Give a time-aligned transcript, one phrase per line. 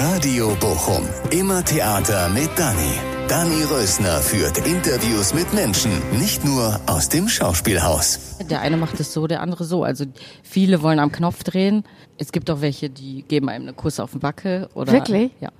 [0.00, 1.06] Radio Bochum.
[1.30, 2.94] Immer Theater mit Dani.
[3.28, 8.38] Dani Rösner führt Interviews mit Menschen, nicht nur aus dem Schauspielhaus.
[8.50, 9.84] Der eine macht es so, der andere so.
[9.84, 10.06] Also
[10.42, 11.84] viele wollen am Knopf drehen.
[12.16, 14.70] Es gibt auch welche, die geben einem eine Kuss auf den Backe.
[14.74, 15.30] Oder, Wirklich?
[15.40, 15.50] Ja.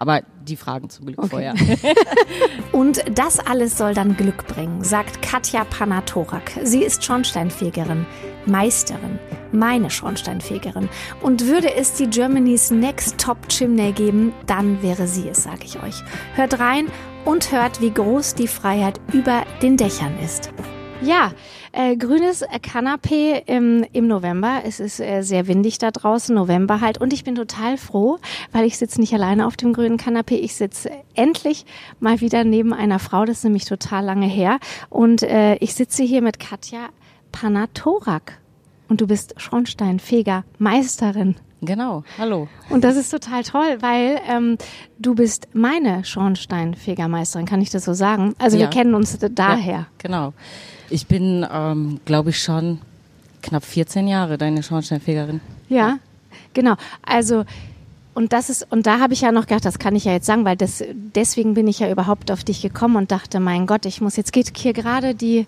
[0.00, 1.28] Aber die fragen zum Glück Okay.
[1.28, 1.54] vorher.
[2.72, 6.52] Und das alles soll dann Glück bringen, sagt Katja Panatorak.
[6.62, 8.06] Sie ist Schornsteinfegerin,
[8.46, 9.18] Meisterin,
[9.50, 10.88] meine Schornsteinfegerin.
[11.20, 15.82] Und würde es die Germany's Next Top Chimney geben, dann wäre sie es, sage ich
[15.82, 15.96] euch.
[16.34, 16.86] Hört rein
[17.24, 20.50] und hört, wie groß die Freiheit über den Dächern ist.
[21.02, 21.32] Ja,
[21.72, 24.62] äh, grünes Kanapee im, im November.
[24.64, 26.98] Es ist äh, sehr windig da draußen, November halt.
[26.98, 28.18] Und ich bin total froh,
[28.52, 30.36] weil ich sitze nicht alleine auf dem grünen Kanapee.
[30.36, 31.66] Ich sitze endlich
[32.00, 33.24] mal wieder neben einer Frau.
[33.24, 34.58] Das ist nämlich total lange her.
[34.88, 36.88] Und äh, ich sitze hier mit Katja
[37.32, 38.38] Panatorak.
[38.88, 41.36] Und du bist Schornsteinfeger, Meisterin.
[41.60, 42.04] Genau.
[42.18, 42.48] Hallo.
[42.70, 44.58] Und das ist total toll, weil ähm,
[44.98, 48.34] du bist meine Schornsteinfegermeisterin, kann ich das so sagen?
[48.38, 48.70] Also wir Ja.
[48.70, 49.66] kennen uns daher.
[49.72, 50.32] Ja, genau.
[50.90, 52.78] Ich bin, ähm, glaube ich, schon
[53.42, 55.40] knapp 14 Jahre deine Schornsteinfegerin.
[55.68, 55.98] Ja,
[56.54, 56.74] genau.
[57.04, 57.44] Also
[58.14, 60.26] und das ist und da habe ich ja noch gedacht, das kann ich ja jetzt
[60.26, 60.82] sagen, weil das
[61.14, 64.32] deswegen bin ich ja überhaupt auf dich gekommen und dachte, mein Gott, ich muss jetzt
[64.32, 65.46] geht hier gerade die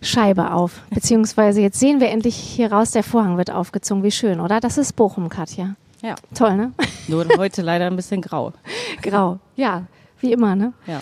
[0.00, 4.02] Scheibe auf, beziehungsweise jetzt sehen wir endlich hier raus, der Vorhang wird aufgezogen.
[4.02, 4.60] Wie schön, oder?
[4.60, 5.76] Das ist Bochum, Katja.
[6.02, 6.16] Ja.
[6.34, 6.72] Toll, ne?
[7.08, 8.52] Nur heute leider ein bisschen grau.
[9.02, 9.38] Grau.
[9.56, 9.84] Ja,
[10.20, 10.74] wie immer, ne?
[10.86, 11.00] Ja.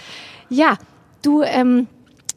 [0.48, 0.76] Ja,
[1.22, 1.88] du, ähm,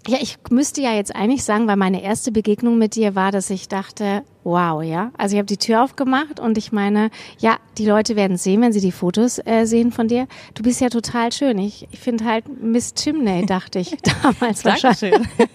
[0.08, 3.50] ja, ich müsste ja jetzt eigentlich sagen, weil meine erste Begegnung mit dir war, dass
[3.50, 5.12] ich dachte, wow, ja.
[5.18, 7.10] Also ich habe die Tür aufgemacht und ich meine,
[7.40, 10.28] ja, die Leute werden sehen, wenn sie die Fotos äh, sehen von dir.
[10.54, 11.58] Du bist ja total schön.
[11.58, 15.12] Ich, ich finde halt Miss Chimney, dachte ich damals wahrscheinlich.
[15.12, 15.48] Dankeschön.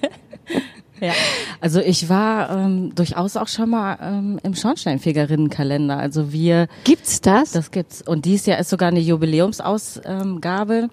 [1.01, 1.13] ja.
[1.61, 5.97] Also ich war ähm, durchaus auch schon mal ähm, im Schornsteinfegerinnenkalender.
[5.99, 7.53] Also wir Gibt's das?
[7.53, 8.03] Das gibt's.
[8.03, 10.89] Und dies Jahr ist sogar eine Jubiläumsausgabe.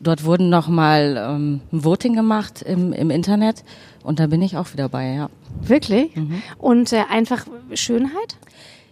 [0.00, 3.62] Dort wurden nochmal ähm, ein Voting gemacht im, im Internet.
[4.02, 5.30] Und da bin ich auch wieder bei, ja.
[5.60, 6.16] Wirklich?
[6.16, 6.42] Mhm.
[6.58, 8.36] Und äh, einfach Schönheit?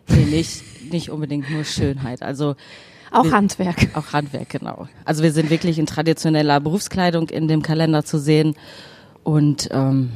[0.09, 2.23] Nee, nicht, nicht unbedingt nur Schönheit.
[2.23, 2.55] Also
[3.11, 3.89] Auch Wir- Handwerk.
[3.95, 4.87] auch Handwerk, genau.
[5.05, 8.55] Also wir sind wirklich in traditioneller Berufskleidung in dem Kalender zu sehen.
[9.23, 10.11] Und ähm,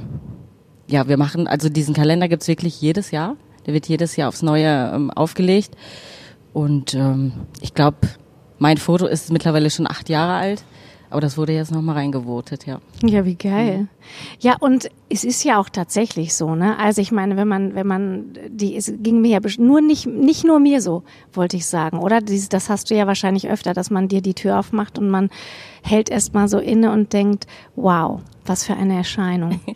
[0.86, 3.36] ja, wir machen, also diesen Kalender gibt's wirklich jedes Jahr.
[3.66, 5.76] Der wird jedes Jahr aufs Neue ähm, aufgelegt.
[6.52, 7.98] Und ähm, ich glaube,
[8.58, 10.64] mein Foto ist mittlerweile schon acht Jahre alt.
[11.10, 12.80] Aber das wurde jetzt nochmal reingevotet, ja.
[13.04, 13.86] Ja, wie geil.
[14.40, 16.76] Ja, und es ist ja auch tatsächlich so, ne?
[16.76, 20.44] Also ich meine, wenn man, wenn man, die, es ging mir ja nur nicht, nicht
[20.44, 22.20] nur mir so, wollte ich sagen, oder?
[22.20, 25.30] Das hast du ja wahrscheinlich öfter, dass man dir die Tür aufmacht und man
[25.84, 29.60] hält erst mal so inne und denkt, wow, was für eine Erscheinung.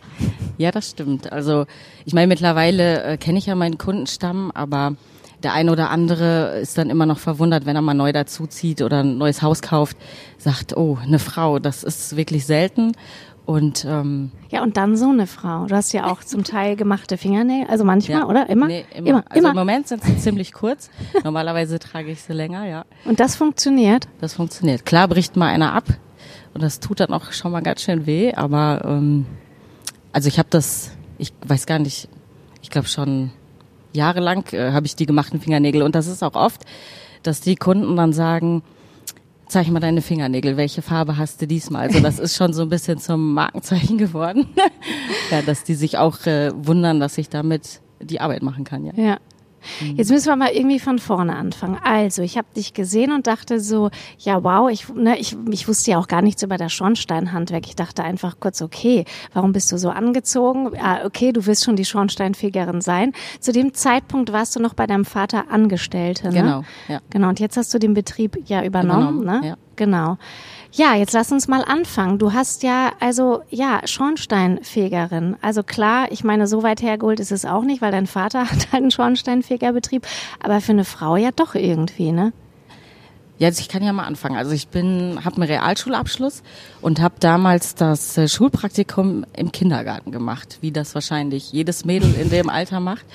[0.61, 1.31] Ja, das stimmt.
[1.33, 1.67] Also
[2.05, 4.97] ich meine, mittlerweile äh, kenne ich ja meinen Kundenstamm, aber
[5.45, 9.05] der eine oder andere ist dann immer noch verwundert, wenn er mal neu dazuzieht oder
[9.05, 9.97] ein neues Haus kauft,
[10.37, 12.91] sagt, oh, eine Frau, das ist wirklich selten.
[13.47, 15.67] Und ähm, Ja, und dann so eine Frau.
[15.67, 18.51] Du hast ja auch zum Teil gemachte Fingernägel, also manchmal, ja, oder?
[18.51, 18.67] Immer?
[18.67, 19.07] Nee, immer.
[19.09, 19.51] Immer, Also immer.
[19.51, 20.91] im Moment sind sie ziemlich kurz.
[21.23, 22.85] Normalerweise trage ich sie länger, ja.
[23.05, 24.09] Und das funktioniert.
[24.21, 24.85] Das funktioniert.
[24.85, 25.85] Klar bricht mal einer ab
[26.59, 29.27] und das tut dann auch schon mal ganz schön weh, aber ähm,
[30.11, 32.09] also ich habe das, ich weiß gar nicht,
[32.63, 33.31] ich glaube schon
[33.93, 36.65] jahrelang äh, habe ich die gemachten Fingernägel und das ist auch oft,
[37.23, 38.65] dass die Kunden dann sagen,
[39.47, 41.87] zeig mal deine Fingernägel, welche Farbe hast du diesmal?
[41.87, 44.49] Also das ist schon so ein bisschen zum Markenzeichen geworden,
[45.31, 48.95] ja, dass die sich auch äh, wundern, dass ich damit die Arbeit machen kann, ja.
[48.97, 49.19] Ja.
[49.95, 51.79] Jetzt müssen wir mal irgendwie von vorne anfangen.
[51.83, 55.93] Also, ich habe dich gesehen und dachte so, ja wow, ich, ne, ich, ich wusste
[55.93, 57.67] ja auch gar nichts über das Schornsteinhandwerk.
[57.67, 60.71] Ich dachte einfach kurz, okay, warum bist du so angezogen?
[60.81, 63.13] Ah, okay, du wirst schon die Schornsteinfegerin sein.
[63.41, 66.35] Zu dem Zeitpunkt warst du noch bei deinem Vater Angestellte, ne?
[66.35, 67.01] Genau, ja.
[67.11, 69.49] Genau, und jetzt hast du den Betrieb ja übernommen, Übernommen, ne?
[69.49, 69.57] ja.
[69.77, 70.19] Genau.
[70.73, 72.19] Ja, jetzt lass uns mal anfangen.
[72.19, 75.37] Du hast ja, also, ja, Schornsteinfegerin.
[75.41, 78.73] Also klar, ich meine, so weit hergeholt ist es auch nicht, weil dein Vater hat
[78.73, 80.07] halt einen Schornsteinfegerbetrieb.
[80.41, 82.33] Aber für eine Frau ja doch irgendwie, ne?
[83.39, 84.37] Ja, also ich kann ja mal anfangen.
[84.37, 86.43] Also ich bin, habe einen Realschulabschluss
[86.81, 92.31] und habe damals das äh, Schulpraktikum im Kindergarten gemacht, wie das wahrscheinlich jedes Mädel in
[92.31, 93.07] dem Alter macht.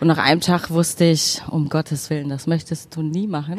[0.00, 3.58] Und nach einem Tag wusste ich, um Gottes Willen, das möchtest du nie machen.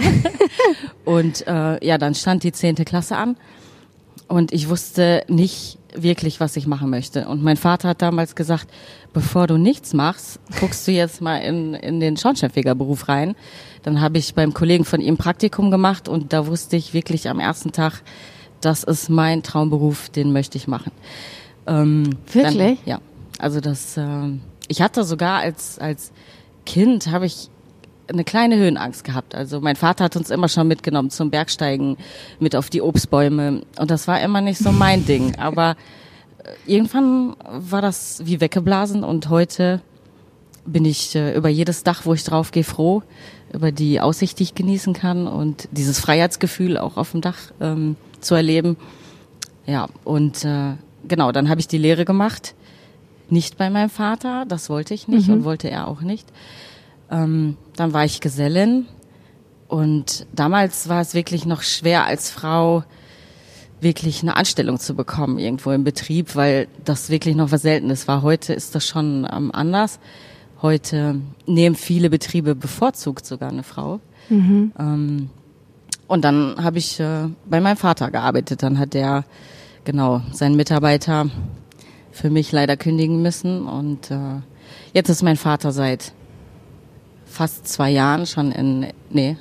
[1.05, 3.37] und äh, ja, dann stand die zehnte Klasse an
[4.27, 7.27] und ich wusste nicht wirklich, was ich machen möchte.
[7.27, 8.67] Und mein Vater hat damals gesagt,
[9.17, 13.35] bevor du nichts machst, guckst du jetzt mal in, in den Schornsteinfegerberuf rein.
[13.81, 17.39] Dann habe ich beim Kollegen von ihm Praktikum gemacht und da wusste ich wirklich am
[17.39, 18.03] ersten Tag,
[18.61, 20.91] das ist mein Traumberuf, den möchte ich machen.
[21.65, 22.77] Ähm, Wirklich?
[22.77, 22.99] Dann, ja.
[23.39, 26.11] Also das, ähm, ich hatte sogar als, als
[26.67, 27.49] Kind habe ich
[28.07, 29.33] eine kleine Höhenangst gehabt.
[29.33, 31.97] Also mein Vater hat uns immer schon mitgenommen zum Bergsteigen,
[32.39, 33.63] mit auf die Obstbäume.
[33.79, 35.39] Und das war immer nicht so mein Ding.
[35.39, 35.75] Aber äh,
[36.65, 39.81] irgendwann war das wie weggeblasen und heute
[40.65, 43.03] bin ich äh, über jedes Dach, wo ich drauf gehe, froh,
[43.53, 47.95] über die Aussicht, die ich genießen kann und dieses Freiheitsgefühl auch auf dem Dach ähm,
[48.19, 48.75] zu erleben.
[49.65, 50.73] Ja, und äh,
[51.07, 52.53] genau, dann habe ich die Lehre gemacht.
[53.29, 55.35] Nicht bei meinem Vater, das wollte ich nicht Mhm.
[55.35, 56.27] und wollte er auch nicht.
[57.09, 58.85] Ähm, dann war ich Gesellin
[59.69, 62.83] und damals war es wirklich noch schwer als Frau
[63.79, 68.21] wirklich eine Anstellung zu bekommen irgendwo im Betrieb, weil das wirklich noch was Seltenes war.
[68.21, 69.99] Heute ist das schon ähm, anders.
[70.61, 73.99] Heute nehmen viele Betriebe bevorzugt sogar eine Frau.
[74.79, 75.29] Ähm,
[76.07, 78.63] und dann habe ich äh, bei meinem Vater gearbeitet.
[78.63, 79.25] Dann hat der
[79.83, 81.29] genau seinen Mitarbeiter
[82.11, 83.67] für mich leider kündigen müssen.
[83.67, 84.41] Und äh,
[84.93, 86.13] jetzt ist mein Vater seit
[87.25, 89.37] fast zwei Jahren schon in, nee,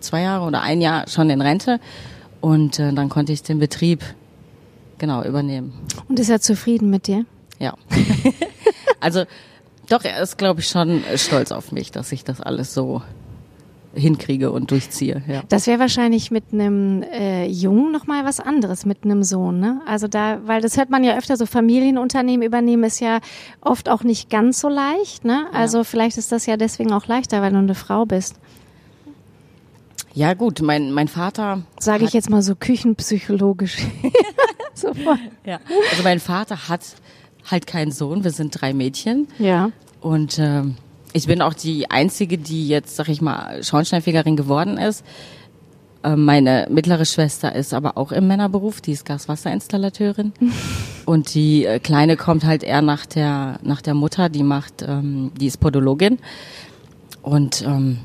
[0.00, 1.80] zwei Jahre oder ein Jahr schon in Rente.
[2.46, 4.04] Und äh, dann konnte ich den Betrieb
[4.98, 5.72] genau übernehmen.
[6.08, 7.24] Und ist er zufrieden mit dir?
[7.58, 7.74] Ja.
[9.00, 9.24] also
[9.88, 13.02] doch, er ist, glaube ich, schon stolz auf mich, dass ich das alles so
[13.94, 15.24] hinkriege und durchziehe.
[15.26, 15.42] Ja.
[15.48, 19.80] Das wäre wahrscheinlich mit einem äh, Jungen noch mal was anderes, mit einem Sohn, ne?
[19.84, 23.18] Also da, weil das hört man ja öfter, so Familienunternehmen übernehmen ist ja
[23.60, 25.46] oft auch nicht ganz so leicht, ne?
[25.52, 28.36] Also vielleicht ist das ja deswegen auch leichter, weil du eine Frau bist.
[30.16, 31.62] Ja gut, mein, mein Vater.
[31.78, 33.76] Sage ich jetzt mal so küchenpsychologisch.
[34.74, 35.18] Sofort.
[35.44, 35.60] Ja.
[35.90, 36.80] Also mein Vater hat
[37.50, 39.28] halt keinen Sohn, wir sind drei Mädchen.
[39.38, 39.70] Ja.
[40.00, 40.76] Und ähm,
[41.12, 45.04] ich bin auch die Einzige, die jetzt, sag ich mal, Schornsteinfegerin geworden ist.
[46.02, 50.32] Ähm, meine mittlere Schwester ist aber auch im Männerberuf, die ist Gaswasserinstallateurin.
[51.04, 55.32] Und die äh, Kleine kommt halt eher nach der, nach der Mutter, die macht, ähm,
[55.38, 56.20] die ist Podologin.
[57.20, 57.98] Und ähm,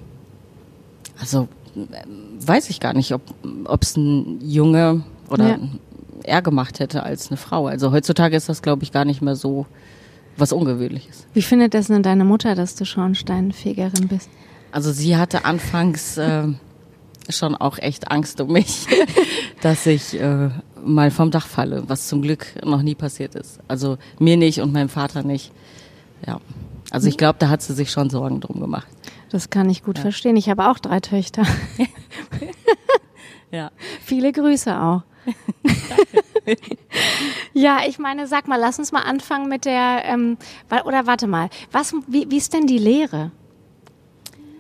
[1.18, 5.60] also weiß ich gar nicht, ob es ein Junge oder Ja.
[6.24, 7.68] er gemacht hätte als eine Frau.
[7.68, 9.66] Also heutzutage ist das, glaube ich, gar nicht mehr so
[10.38, 11.26] was Ungewöhnliches.
[11.34, 14.30] Wie findet das denn deine Mutter, dass du Schornsteinfegerin bist?
[14.72, 16.48] Also sie hatte anfangs äh,
[17.30, 18.88] schon auch echt Angst um mich,
[19.62, 20.50] dass ich äh,
[20.84, 23.60] mal vom Dach falle, was zum Glück noch nie passiert ist.
[23.68, 25.52] Also mir nicht und meinem Vater nicht.
[26.26, 26.40] Ja.
[26.90, 28.88] Also ich glaube, da hat sie sich schon Sorgen drum gemacht.
[29.32, 30.36] Das kann ich gut verstehen.
[30.36, 31.44] Ich habe auch drei Töchter.
[33.50, 33.72] Ja.
[34.04, 35.04] Viele Grüße auch.
[37.54, 40.38] ja, ich meine, sag mal, lass uns mal anfangen mit der, ähm,
[40.86, 43.32] oder warte mal, was, wie, wie ist denn die Lehre?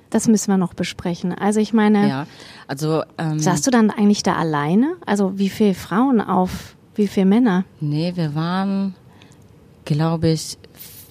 [0.10, 1.34] Das müssen wir noch besprechen.
[1.34, 2.28] Also ich meine, Ja.
[2.68, 4.96] Also ähm, saßt du dann eigentlich da alleine?
[5.06, 7.66] Also wie viele Frauen auf wie viele Männer?
[7.82, 8.96] Nee, wir waren,
[9.86, 10.58] glaube ich,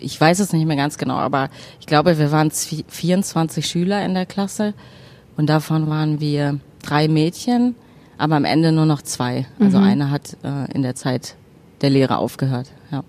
[0.01, 1.49] ich weiß es nicht mehr ganz genau, aber
[1.81, 4.75] ich glaube, wir waren zwi- 24 Schüler in der Klasse
[5.37, 7.75] und davon waren wir drei Mädchen,
[8.19, 9.47] aber am Ende nur noch zwei.
[9.59, 11.37] Also eine hat äh, in der Zeit
[11.81, 12.71] der Lehre aufgehört.
[12.91, 13.03] Ja.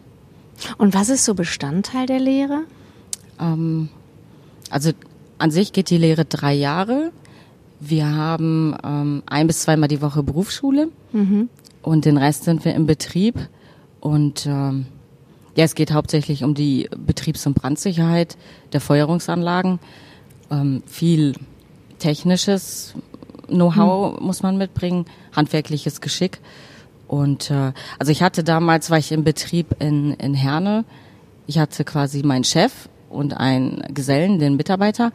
[0.77, 2.59] Und was ist so Bestandteil der Lehre?
[3.39, 3.89] Ähm,
[4.69, 4.91] also
[5.37, 7.11] an sich geht die Lehre drei Jahre.
[7.79, 10.89] Wir haben ähm, ein bis zweimal die Woche Berufsschule
[11.81, 13.35] und den Rest sind wir im Betrieb.
[13.99, 14.85] Und ähm,
[15.55, 18.37] ja, es geht hauptsächlich um die Betriebs- und Brandsicherheit
[18.71, 19.79] der Feuerungsanlagen.
[20.49, 21.33] Ähm, viel
[21.99, 22.93] technisches
[23.47, 25.05] Know-how muss man mitbringen,
[25.35, 26.39] handwerkliches Geschick.
[27.07, 30.85] Und äh, also ich hatte damals, war ich im Betrieb in, in Herne.
[31.47, 35.11] Ich hatte quasi meinen Chef und einen Gesellen, den Mitarbeiter.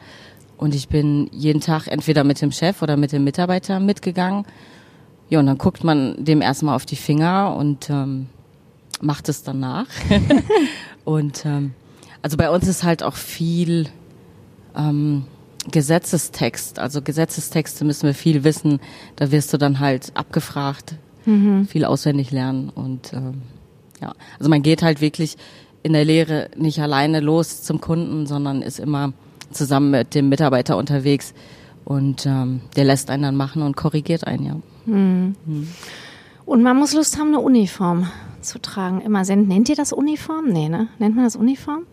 [0.59, 4.45] Und ich bin jeden Tag entweder mit dem Chef oder mit dem Mitarbeiter mitgegangen.
[5.31, 8.26] Ja, und dann guckt man dem erstmal auf die Finger und ähm,
[9.00, 9.87] macht es dann nach.
[11.05, 11.75] und ähm,
[12.23, 13.88] also bei uns ist halt auch viel
[14.76, 15.25] ähm,
[15.71, 16.79] Gesetzestext.
[16.79, 18.81] Also Gesetzestexte müssen wir viel wissen.
[19.17, 20.97] Da wirst du dann halt abgefragt,
[21.67, 23.43] viel auswendig lernen und ähm,
[24.00, 25.37] ja, also man geht halt wirklich
[25.83, 29.12] in der Lehre nicht alleine los zum Kunden, sondern ist immer
[29.50, 31.35] zusammen mit dem Mitarbeiter unterwegs
[31.85, 34.57] und ähm, der lässt einen dann machen und korrigiert einen, ja.
[36.45, 38.09] Und man muss Lust haben, eine Uniform
[38.47, 39.00] zu tragen.
[39.00, 39.49] Immer senden.
[39.49, 40.47] Nennt ihr das Uniform?
[40.49, 40.88] Nee, ne?
[40.99, 41.87] Nennt man das Uniform?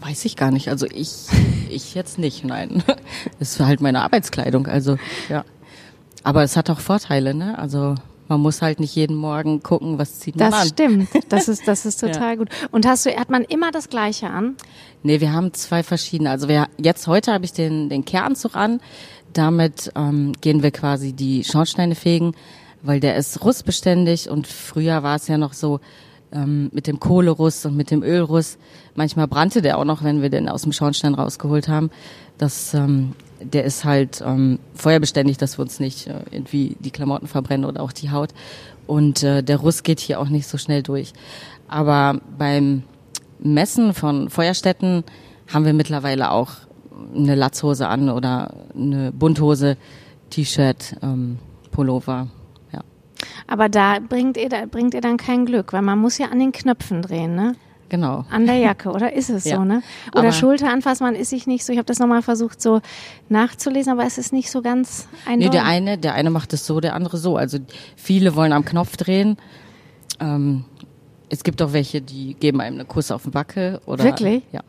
[0.00, 0.68] Weiß ich gar nicht.
[0.68, 1.10] Also ich,
[1.70, 2.82] ich jetzt nicht, nein.
[3.38, 4.96] Das ist halt meine Arbeitskleidung, also
[5.28, 5.44] ja.
[6.22, 7.58] Aber es hat auch Vorteile, ne?
[7.58, 7.94] Also
[8.28, 10.68] man muss halt nicht jeden Morgen gucken, was zieht man Das an.
[10.68, 11.08] stimmt.
[11.28, 12.48] Das ist, das ist total gut.
[12.72, 14.56] Und hast du, hat man immer das Gleiche an?
[15.02, 16.30] Nee, wir haben zwei verschiedene.
[16.30, 18.80] Also wir, jetzt heute habe ich den, den Kehranzug an.
[19.32, 22.32] Damit ähm, gehen wir quasi die Schornsteine fegen,
[22.86, 25.80] weil der ist rustbeständig und früher war es ja noch so,
[26.32, 28.58] ähm, mit dem Kohleruss und mit dem Ölruss.
[28.94, 31.90] Manchmal brannte der auch noch, wenn wir den aus dem Schornstein rausgeholt haben.
[32.38, 37.26] Das, ähm, der ist halt ähm, feuerbeständig, dass wir uns nicht äh, irgendwie die Klamotten
[37.26, 38.30] verbrennen oder auch die Haut.
[38.86, 41.12] Und äh, der Russ geht hier auch nicht so schnell durch.
[41.68, 42.82] Aber beim
[43.38, 45.04] Messen von Feuerstätten
[45.52, 46.50] haben wir mittlerweile auch
[47.14, 49.76] eine Latzhose an oder eine Bunthose,
[50.30, 51.38] T-Shirt, ähm,
[51.70, 52.28] Pullover.
[53.46, 56.38] Aber da bringt ihr, da bringt ihr dann kein Glück, weil man muss ja an
[56.38, 57.54] den Knöpfen drehen, ne?
[57.88, 58.24] Genau.
[58.30, 59.56] An der Jacke, oder ist es Ja.
[59.58, 59.80] so, ne?
[60.10, 61.72] Oder Aber- Schulter anfassen, man ist sich nicht so.
[61.72, 62.80] Ich habe das nochmal versucht so
[63.28, 65.50] nachzulesen, aber es ist nicht so ganz Nee, eindeutig.
[65.52, 67.36] der eine, der eine macht es so, der andere so.
[67.36, 67.58] Also
[67.94, 69.36] viele wollen am Knopf drehen.
[70.18, 70.64] Ähm,
[71.28, 74.42] es gibt auch welche, die geben einem einen Kuss auf den Backe oder Wirklich?
[74.50, 74.62] Ja.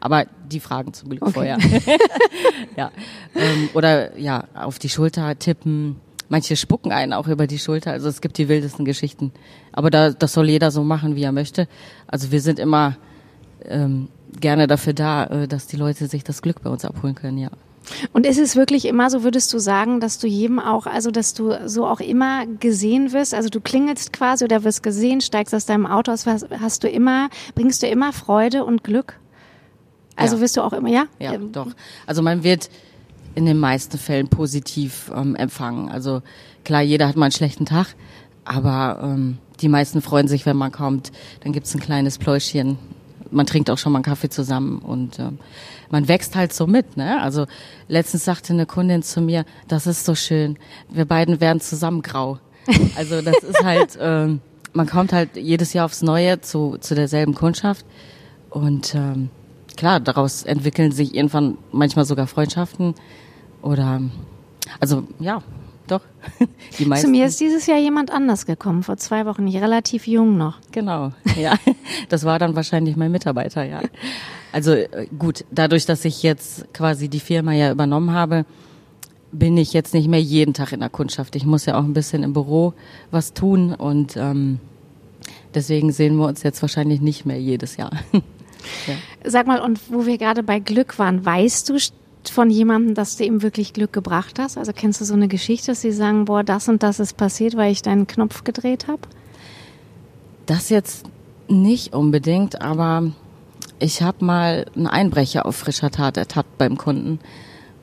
[0.00, 1.32] Aber die fragen zum Glück Okay.
[1.32, 1.58] vorher.
[2.76, 2.90] ja.
[3.34, 5.96] Ähm, oder ja, auf die Schulter tippen.
[6.28, 7.92] Manche spucken einen auch über die Schulter.
[7.92, 9.32] Also es gibt die wildesten Geschichten.
[9.72, 11.68] Aber da, das soll jeder so machen, wie er möchte.
[12.06, 12.96] Also wir sind immer
[13.64, 14.08] ähm,
[14.40, 17.50] gerne dafür da, äh, dass die Leute sich das Glück bei uns abholen können, ja.
[18.14, 21.34] Und ist es wirklich immer so, würdest du sagen, dass du jedem auch, also dass
[21.34, 23.34] du so auch immer gesehen wirst?
[23.34, 26.88] Also du klingelst quasi oder wirst gesehen, steigst aus deinem Auto aus, hast, hast du
[26.88, 29.18] immer, bringst du immer Freude und Glück?
[30.16, 30.42] Also Ja.
[30.42, 31.04] wirst du auch immer, ja?
[31.18, 31.66] Ja, Ähm, doch.
[32.06, 32.70] Also man wird
[33.34, 35.88] in den meisten Fällen positiv ähm, empfangen.
[35.88, 36.22] Also
[36.64, 37.94] klar, jeder hat mal einen schlechten Tag,
[38.44, 41.12] aber ähm, die meisten freuen sich, wenn man kommt.
[41.40, 42.78] Dann gibt's ein kleines Pläuschchen.
[43.30, 45.38] Man trinkt auch schon mal einen Kaffee zusammen und ähm,
[45.90, 46.96] man wächst halt so mit.
[46.96, 47.20] Ne?
[47.20, 47.46] Also
[47.88, 50.58] letztens sagte eine Kundin zu mir, das ist so schön.
[50.90, 52.38] Wir beiden werden zusammen grau.
[52.96, 54.40] Also das ist halt, ähm,
[54.72, 57.84] man kommt halt jedes Jahr aufs Neue zu, zu derselben Kundschaft
[58.50, 59.30] und ähm,
[59.76, 62.94] klar, daraus entwickeln sich irgendwann manchmal sogar Freundschaften
[63.64, 64.00] oder
[64.80, 65.42] also ja,
[65.86, 66.00] doch.
[66.96, 70.58] Zu mir ist dieses Jahr jemand anders gekommen, vor zwei Wochen, ich relativ jung noch.
[70.72, 71.54] Genau, ja.
[72.08, 73.80] Das war dann wahrscheinlich mein Mitarbeiter, ja.
[74.52, 78.44] Also äh, gut, dadurch, dass ich jetzt quasi die Firma ja übernommen habe,
[79.32, 81.34] bin ich jetzt nicht mehr jeden Tag in der Kundschaft.
[81.36, 82.72] Ich muss ja auch ein bisschen im Büro
[83.10, 84.60] was tun und ähm,
[85.54, 87.90] deswegen sehen wir uns jetzt wahrscheinlich nicht mehr jedes Jahr.
[89.24, 91.78] Sag mal, und wo wir gerade bei Glück waren, weißt du
[92.28, 94.58] von jemandem, dass du ihm wirklich Glück gebracht hast?
[94.58, 97.56] Also kennst du so eine Geschichte, dass sie sagen, boah, das und das ist passiert,
[97.56, 99.02] weil ich deinen Knopf gedreht habe?
[100.46, 101.06] Das jetzt
[101.48, 103.12] nicht unbedingt, aber
[103.78, 107.18] ich habe mal einen Einbrecher auf frischer Tat ertappt beim Kunden.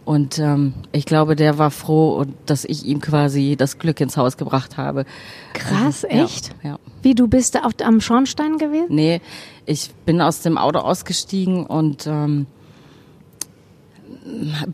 [0.04, 4.18] Und ähm, ich glaube, der war froh, und dass ich ihm quasi das Glück ins
[4.18, 5.06] Haus gebracht habe.
[5.54, 6.56] Krass, Also, ja, echt?
[6.64, 6.80] Ja.
[7.04, 8.88] Wie, du bist da auf, am Schornstein gewesen?
[8.90, 9.22] Nee,
[9.66, 12.48] ich bin aus dem Auto ausgestiegen und ähm,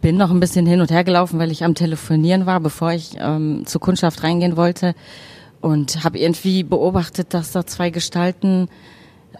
[0.01, 3.17] bin noch ein bisschen hin und her gelaufen, weil ich am Telefonieren war, bevor ich
[3.19, 4.93] ähm, zur Kundschaft reingehen wollte.
[5.61, 8.69] Und habe irgendwie beobachtet, dass da zwei Gestalten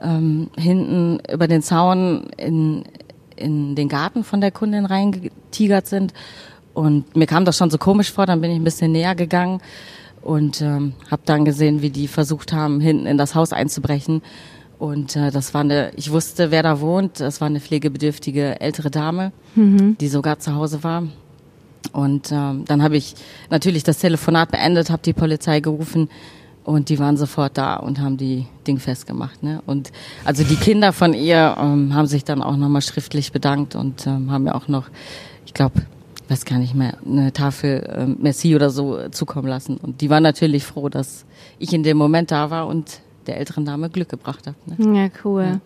[0.02, 2.84] ähm, hinten über den Zaun in,
[3.36, 6.14] in den Garten von der Kundin reingetigert sind.
[6.74, 9.62] Und mir kam das schon so komisch vor, dann bin ich ein bisschen näher gegangen
[10.22, 14.22] und ähm, habe dann gesehen, wie die versucht haben, hinten in das Haus einzubrechen.
[14.79, 17.19] Und äh, das war eine, ich wusste, wer da wohnt.
[17.19, 19.31] Das war eine pflegebedürftige ältere Dame,
[20.00, 21.03] die sogar zu Hause war.
[21.93, 23.15] Und ähm, dann habe ich
[23.50, 26.10] natürlich das Telefonat beendet, habe die Polizei gerufen
[26.63, 29.41] und die waren sofort da und haben die Ding festgemacht.
[29.41, 29.62] Ne?
[29.65, 29.91] Und
[30.25, 34.31] also die Kinder von ihr ähm, haben sich dann auch nochmal schriftlich bedankt und ähm,
[34.31, 34.89] haben mir auch noch,
[35.46, 35.81] ich glaube,
[36.27, 39.77] weiß gar nicht mehr, eine Tafel ähm, Merci oder so äh, zukommen lassen.
[39.77, 41.25] Und die waren natürlich froh, dass
[41.57, 44.57] ich in dem Moment da war und der älteren Dame Glück gebracht habe.
[44.65, 44.98] Ne?
[45.03, 45.62] Ja, cool.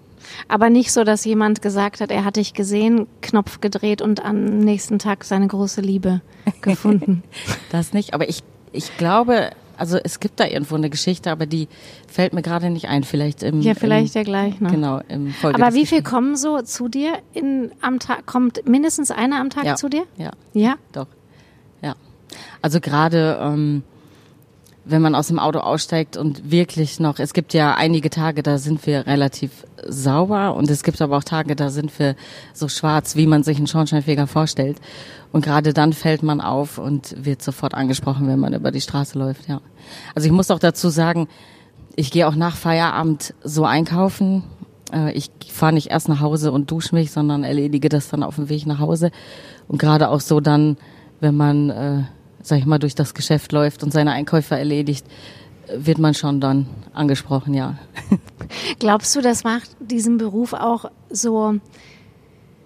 [0.48, 4.60] Aber nicht so, dass jemand gesagt hat, er hat dich gesehen, Knopf gedreht und am
[4.60, 6.22] nächsten Tag seine große Liebe
[6.62, 7.24] gefunden.
[7.72, 11.68] Das nicht, aber ich, ich glaube, also es gibt da irgendwo eine Geschichte, aber die
[12.08, 13.04] fällt mir gerade nicht ein.
[13.04, 14.70] Vielleicht im ja, vielleicht im, ja gleich noch.
[14.70, 18.28] Genau, im Folge Aber wie viel kommen so zu dir in, am Tag?
[18.28, 19.76] Kommt mindestens einer am Tag Ja.
[19.76, 20.04] zu dir?
[20.18, 20.76] Ja, Ja?
[20.92, 21.08] doch.
[21.82, 21.96] Ja.
[22.62, 23.82] Also gerade ähm,
[24.84, 28.58] wenn man aus dem Auto aussteigt und wirklich noch, es gibt ja einige Tage, da
[28.58, 32.16] sind wir relativ sauber und es gibt aber auch Tage, da sind wir
[32.54, 34.78] so schwarz, wie man sich einen Schornsteinfeger vorstellt.
[35.32, 39.18] Und gerade dann fällt man auf und wird sofort angesprochen, wenn man über die Straße
[39.18, 39.62] läuft, ja.
[40.16, 41.28] Also ich muss auch dazu sagen,
[41.96, 44.44] ich gehe auch nach Feierabend so einkaufen.
[44.92, 48.36] Äh, Ich fahre nicht erst nach Hause und dusche mich, sondern erledige das dann auf
[48.36, 49.12] dem Weg nach Hause.
[49.68, 50.78] Und gerade auch so dann,
[51.20, 52.04] wenn man, äh,
[52.44, 55.06] sag ich mal, durch das Geschäft läuft und seine Einkäufe erledigt,
[55.74, 57.78] wird man schon dann angesprochen, ja.
[58.80, 61.60] Glaubst du, das macht diesen Beruf auch so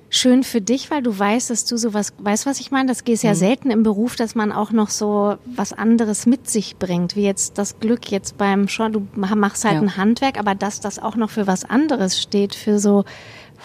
[0.10, 2.88] schön für dich, weil du weißt, dass du sowas, weißt was ich meine?
[2.88, 3.36] Das geht ja mhm.
[3.36, 7.58] selten im Beruf, dass man auch noch so was anderes mit sich bringt, wie jetzt
[7.58, 9.82] das Glück jetzt beim schon, du machst halt ja.
[9.82, 13.04] ein Handwerk, aber dass das auch noch für was anderes steht, für so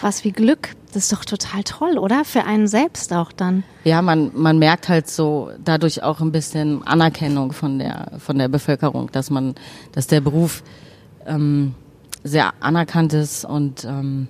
[0.01, 2.25] was wie Glück, das ist doch total toll, oder?
[2.25, 3.63] Für einen selbst auch dann.
[3.83, 8.47] Ja, man, man merkt halt so dadurch auch ein bisschen Anerkennung von der, von der
[8.47, 9.55] Bevölkerung, dass man,
[9.93, 10.63] dass der Beruf
[11.25, 11.73] ähm,
[12.23, 14.27] sehr anerkannt ist und ähm,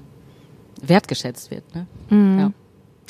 [0.82, 1.64] wertgeschätzt wird.
[1.76, 1.88] Ne?
[2.10, 2.40] Mhm.
[2.40, 2.52] Ja.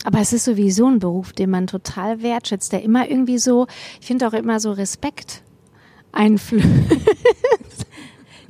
[0.04, 3.68] Aber es ist sowieso ein Beruf, den man total wertschätzt, der immer irgendwie so,
[4.00, 5.44] ich finde auch immer so Respekt
[6.12, 6.66] einflößt.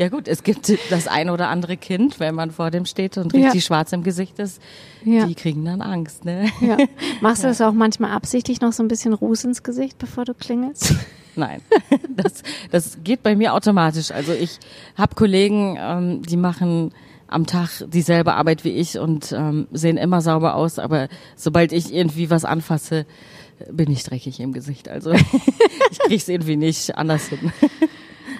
[0.01, 3.35] Ja gut, es gibt das ein oder andere Kind, wenn man vor dem steht und
[3.35, 3.61] richtig ja.
[3.61, 4.59] schwarz im Gesicht ist,
[5.05, 5.27] ja.
[5.27, 6.25] die kriegen dann Angst.
[6.25, 6.49] Ne?
[6.59, 6.77] Ja.
[7.21, 10.33] Machst du das auch manchmal absichtlich noch so ein bisschen Ruß ins Gesicht, bevor du
[10.33, 10.95] klingelst?
[11.35, 11.61] Nein,
[12.09, 12.41] das,
[12.71, 14.09] das geht bei mir automatisch.
[14.09, 14.57] Also ich
[14.97, 16.93] habe Kollegen, ähm, die machen
[17.27, 21.93] am Tag dieselbe Arbeit wie ich und ähm, sehen immer sauber aus, aber sobald ich
[21.93, 23.05] irgendwie was anfasse,
[23.71, 24.89] bin ich dreckig im Gesicht.
[24.89, 27.53] Also ich krieg's irgendwie nicht anders hin.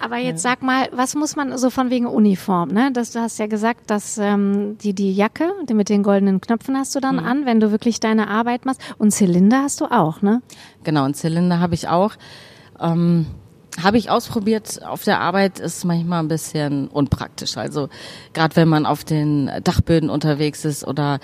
[0.02, 2.90] Aber jetzt sag mal, was muss man so von wegen Uniform, ne?
[2.92, 6.76] Das, du hast ja gesagt, dass ähm, die, die Jacke, die mit den goldenen Knöpfen
[6.76, 7.24] hast du dann mhm.
[7.24, 8.80] an, wenn du wirklich deine Arbeit machst.
[8.98, 10.42] Und Zylinder hast du auch, ne?
[10.82, 12.14] Genau, und Zylinder habe ich auch.
[12.80, 13.26] Ähm,
[13.80, 14.84] habe ich ausprobiert.
[14.84, 17.56] Auf der Arbeit ist manchmal ein bisschen unpraktisch.
[17.56, 17.88] Also
[18.32, 21.20] gerade wenn man auf den Dachböden unterwegs ist oder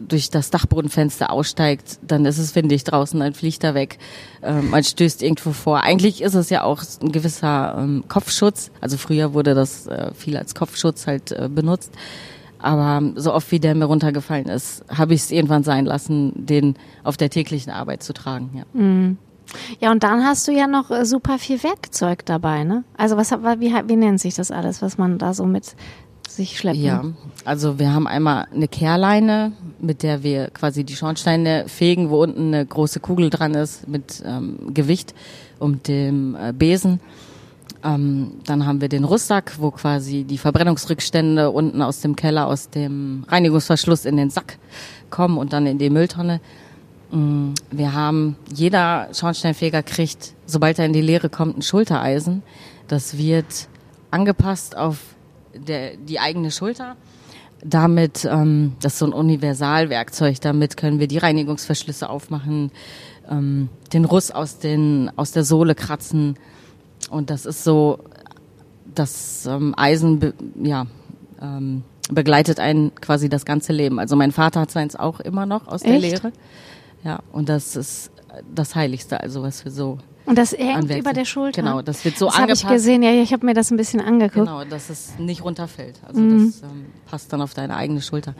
[0.00, 3.98] durch das Dachbodenfenster aussteigt, dann ist es windig draußen, dann fliegt er weg.
[4.42, 5.82] Ähm, man stößt irgendwo vor.
[5.82, 8.70] Eigentlich ist es ja auch ein gewisser ähm, Kopfschutz.
[8.80, 11.92] Also früher wurde das äh, viel als Kopfschutz halt äh, benutzt.
[12.58, 16.74] Aber so oft wie der mir runtergefallen ist, habe ich es irgendwann sein lassen, den
[17.04, 18.50] auf der täglichen Arbeit zu tragen.
[18.54, 18.64] Ja.
[18.80, 19.18] Mhm.
[19.80, 22.84] Ja, und dann hast du ja noch äh, super viel Werkzeug dabei, ne?
[22.96, 25.74] Also was wie, wie nennt sich das alles, was man da so mit
[26.36, 26.82] sich schleppen?
[26.82, 27.04] Ja,
[27.44, 32.54] also wir haben einmal eine Kehrleine, mit der wir quasi die Schornsteine fegen, wo unten
[32.54, 35.14] eine große Kugel dran ist mit ähm, Gewicht
[35.58, 37.00] und dem äh, Besen.
[37.82, 42.68] Ähm, dann haben wir den Rucksack, wo quasi die Verbrennungsrückstände unten aus dem Keller, aus
[42.68, 44.58] dem Reinigungsverschluss in den Sack
[45.08, 46.40] kommen und dann in die Mülltonne.
[47.10, 52.42] Mm, wir haben, jeder Schornsteinfeger kriegt, sobald er in die Lehre kommt, ein Schultereisen.
[52.88, 53.68] Das wird
[54.10, 54.98] angepasst auf
[55.54, 56.96] der, die eigene Schulter.
[57.62, 62.72] Damit, ähm, das ist so ein Universalwerkzeug, damit können wir die Reinigungsverschlüsse aufmachen,
[63.30, 66.36] ähm, den Russ aus, den, aus der Sohle kratzen.
[67.10, 67.98] Und das ist so,
[68.94, 70.86] das ähm, Eisen, be, ja,
[71.40, 73.98] ähm, begleitet einen quasi das ganze Leben.
[73.98, 76.32] Also mein Vater hat seins auch immer noch aus der Lehre.
[77.04, 78.10] Ja, und das ist
[78.54, 81.62] das Heiligste, also was wir so und das hängt über der Schulter.
[81.62, 82.64] Genau, das wird so das angepasst.
[82.64, 84.46] habe ich gesehen, ja, ich habe mir das ein bisschen angeguckt.
[84.46, 86.00] Genau, dass es nicht runterfällt.
[86.06, 86.46] Also mhm.
[86.46, 88.34] das ähm, passt dann auf deine eigene Schulter.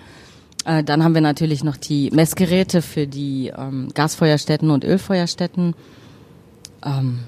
[0.64, 5.74] Äh, dann haben wir natürlich noch die Messgeräte für die ähm, Gasfeuerstätten und Ölfeuerstätten.
[6.84, 7.20] Ähm,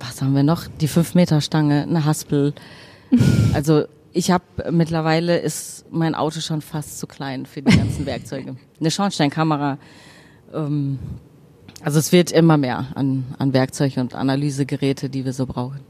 [0.00, 0.64] was haben wir noch?
[0.80, 2.54] Die 5-Meter-Stange, eine Haspel.
[3.52, 8.56] also ich habe mittlerweile ist mein Auto schon fast zu klein für die ganzen Werkzeuge.
[8.80, 9.78] Eine Schornsteinkamera.
[10.52, 10.98] Ähm,
[11.82, 15.80] also es wird immer mehr an, an Werkzeug und Analysegeräte, die wir so brauchen.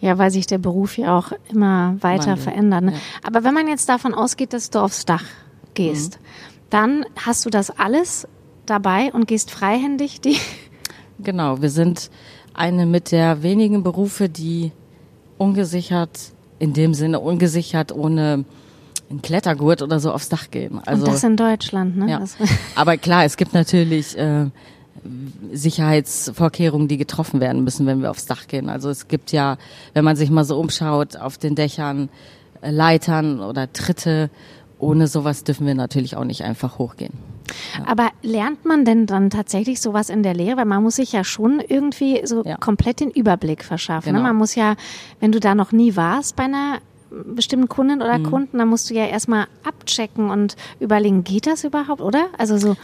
[0.00, 2.44] Ja, weil sich der Beruf ja auch immer weiter Wandel.
[2.44, 2.84] verändert.
[2.84, 2.92] Ne?
[2.92, 2.98] Ja.
[3.22, 5.24] Aber wenn man jetzt davon ausgeht, dass du aufs Dach
[5.74, 6.24] gehst, mhm.
[6.70, 8.26] dann hast du das alles
[8.66, 10.36] dabei und gehst freihändig die.
[11.22, 12.10] Genau, wir sind
[12.54, 14.72] eine mit der wenigen Berufe, die
[15.36, 18.46] ungesichert, in dem Sinne ungesichert ohne
[19.10, 20.80] einen Klettergurt oder so aufs Dach gehen.
[20.86, 22.10] Also, und das in Deutschland, ne?
[22.10, 22.24] Ja.
[22.74, 24.46] Aber klar, es gibt natürlich äh,
[25.52, 28.68] Sicherheitsvorkehrungen, die getroffen werden müssen, wenn wir aufs Dach gehen.
[28.68, 29.56] Also es gibt ja,
[29.94, 32.08] wenn man sich mal so umschaut, auf den Dächern
[32.60, 34.30] äh, Leitern oder Tritte.
[34.78, 37.12] Ohne sowas dürfen wir natürlich auch nicht einfach hochgehen.
[37.78, 37.88] Ja.
[37.88, 40.56] Aber lernt man denn dann tatsächlich sowas in der Lehre?
[40.56, 42.56] Weil man muss sich ja schon irgendwie so ja.
[42.56, 44.12] komplett den Überblick verschaffen.
[44.12, 44.18] Ne?
[44.18, 44.22] Genau.
[44.22, 44.32] Ne?
[44.32, 44.76] Man muss ja,
[45.20, 46.78] wenn du da noch nie warst bei einer
[47.10, 48.24] bestimmten Kundin oder mhm.
[48.24, 52.26] Kunden, dann musst du ja erstmal abchecken und überlegen, geht das überhaupt, oder?
[52.38, 52.76] Also so.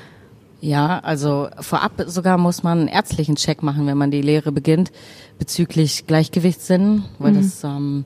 [0.66, 4.90] Ja, also vorab sogar muss man einen ärztlichen Check machen, wenn man die Lehre beginnt,
[5.38, 7.36] bezüglich Gleichgewichtssinn, weil mhm.
[7.36, 8.04] das ähm,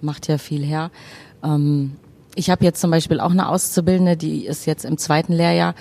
[0.00, 0.90] macht ja viel her.
[1.44, 1.96] Ähm,
[2.34, 5.74] ich habe jetzt zum Beispiel auch eine Auszubildende, die ist jetzt im zweiten Lehrjahr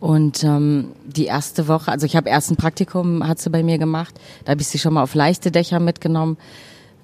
[0.00, 3.78] und ähm, die erste Woche, also ich habe erst ein Praktikum, hat sie bei mir
[3.78, 6.36] gemacht, da habe ich sie schon mal auf leichte Dächer mitgenommen,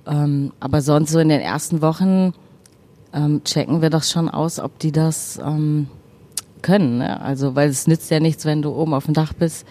[0.07, 2.35] ähm, aber sonst so in den ersten Wochen
[3.15, 5.89] ähm, checken wir doch schon aus, ob die das ähm,
[6.67, 6.99] können.
[6.99, 7.21] Ne?
[7.21, 9.67] Also, weil es nützt ja nichts, wenn du oben auf dem Dach bist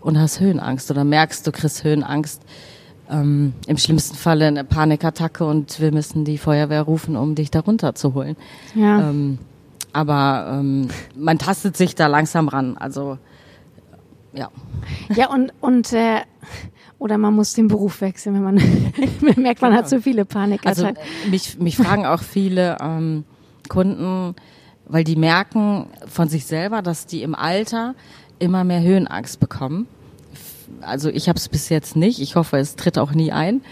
[0.00, 2.42] und hast Höhenangst oder merkst, du kriegst Höhenangst.
[3.08, 7.60] Ähm, Im schlimmsten Falle eine Panikattacke und wir müssen die Feuerwehr rufen, um dich da
[7.60, 8.36] runterzuholen.
[8.74, 9.10] Ja.
[9.10, 9.38] Ähm,
[9.92, 12.76] Aber ähm, man tastet sich da langsam ran.
[12.76, 13.18] Also
[14.32, 14.50] ja.
[15.14, 16.20] Ja, und, und äh,
[16.98, 20.96] oder man muss den Beruf wechseln, wenn man merkt, man hat zu viele Panikattacken.
[20.96, 23.24] Also mich, mich fragen auch viele ähm,
[23.68, 24.34] Kunden,
[24.92, 27.94] weil die merken von sich selber, dass die im Alter
[28.38, 29.86] immer mehr Höhenangst bekommen.
[30.82, 32.20] Also ich habe es bis jetzt nicht.
[32.20, 33.62] Ich hoffe, es tritt auch nie ein.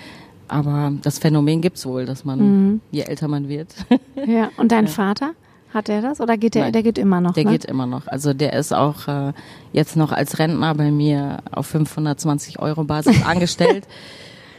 [0.49, 2.81] Aber das Phänomen gibt's wohl, dass man, mhm.
[2.91, 3.75] je älter man wird.
[4.27, 4.91] Ja, und dein ja.
[4.91, 5.31] Vater?
[5.73, 6.65] Hat er das oder geht der?
[6.65, 7.33] Nein, der geht immer noch.
[7.35, 7.53] Der ne?
[7.53, 8.07] geht immer noch.
[8.07, 9.33] Also der ist auch äh,
[9.73, 13.87] jetzt noch als Rentner bei mir auf 520 Euro Basis angestellt.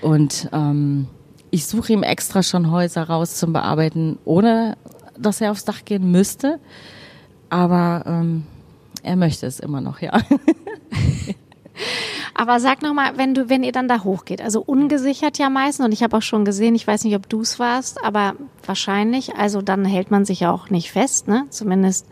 [0.02, 1.08] Und ähm,
[1.52, 4.78] ich suche ihm extra schon Häuser raus zum Bearbeiten, ohne
[5.21, 6.60] dass er aufs Dach gehen müsste.
[7.49, 8.45] Aber ähm,
[9.03, 10.19] er möchte es immer noch, ja.
[12.34, 15.86] Aber sag noch mal, wenn du, wenn ihr dann da hochgeht, also ungesichert ja meistens,
[15.86, 19.36] und ich habe auch schon gesehen, ich weiß nicht, ob du es warst, aber wahrscheinlich,
[19.36, 21.45] also dann hält man sich ja auch nicht fest, ne?
[21.49, 22.07] Zumindest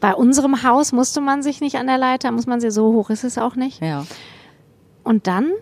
[0.00, 3.10] bei unserem Haus musste man sich nicht an der Leiter, muss man sie so hoch
[3.10, 3.80] ist es auch nicht.
[3.80, 4.04] Ja.
[5.04, 5.52] Und dann,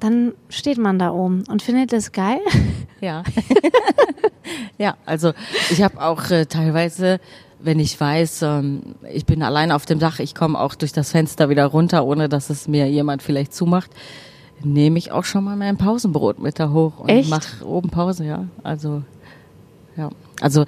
[0.00, 2.40] dann steht man da oben und findet es geil.
[3.00, 3.22] Ja.
[4.78, 5.32] ja, also
[5.70, 7.20] ich habe auch äh, teilweise
[7.62, 8.80] wenn ich weiß, ähm,
[9.12, 12.28] ich bin allein auf dem Dach, ich komme auch durch das Fenster wieder runter, ohne
[12.28, 13.90] dass es mir jemand vielleicht zumacht,
[14.62, 17.30] nehme ich auch schon mal mein Pausenbrot mit da hoch und Echt?
[17.30, 18.46] mach oben Pause, ja.
[18.62, 19.02] Also
[19.96, 20.10] ja,
[20.40, 20.64] also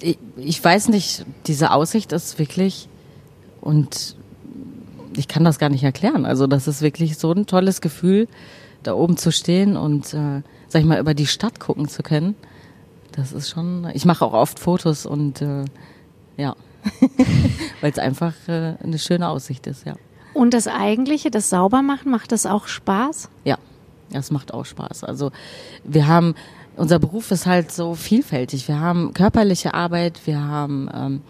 [0.00, 2.88] ich, ich weiß nicht, diese Aussicht ist wirklich
[3.60, 4.16] und
[5.16, 6.26] ich kann das gar nicht erklären.
[6.26, 8.28] Also das ist wirklich so ein tolles Gefühl,
[8.82, 12.34] da oben zu stehen und äh, sag ich mal über die Stadt gucken zu können.
[13.12, 15.64] Das ist schon, ich mache auch oft Fotos und äh,
[16.36, 16.54] ja,
[17.80, 19.94] weil es einfach äh, eine schöne Aussicht ist, ja.
[20.34, 23.30] Und das Eigentliche, das Saubermachen, macht das auch Spaß?
[23.44, 23.56] Ja,
[24.10, 25.02] das macht auch Spaß.
[25.04, 25.30] Also
[25.82, 26.34] wir haben,
[26.76, 28.68] unser Beruf ist halt so vielfältig.
[28.68, 31.20] Wir haben körperliche Arbeit, wir haben ähm,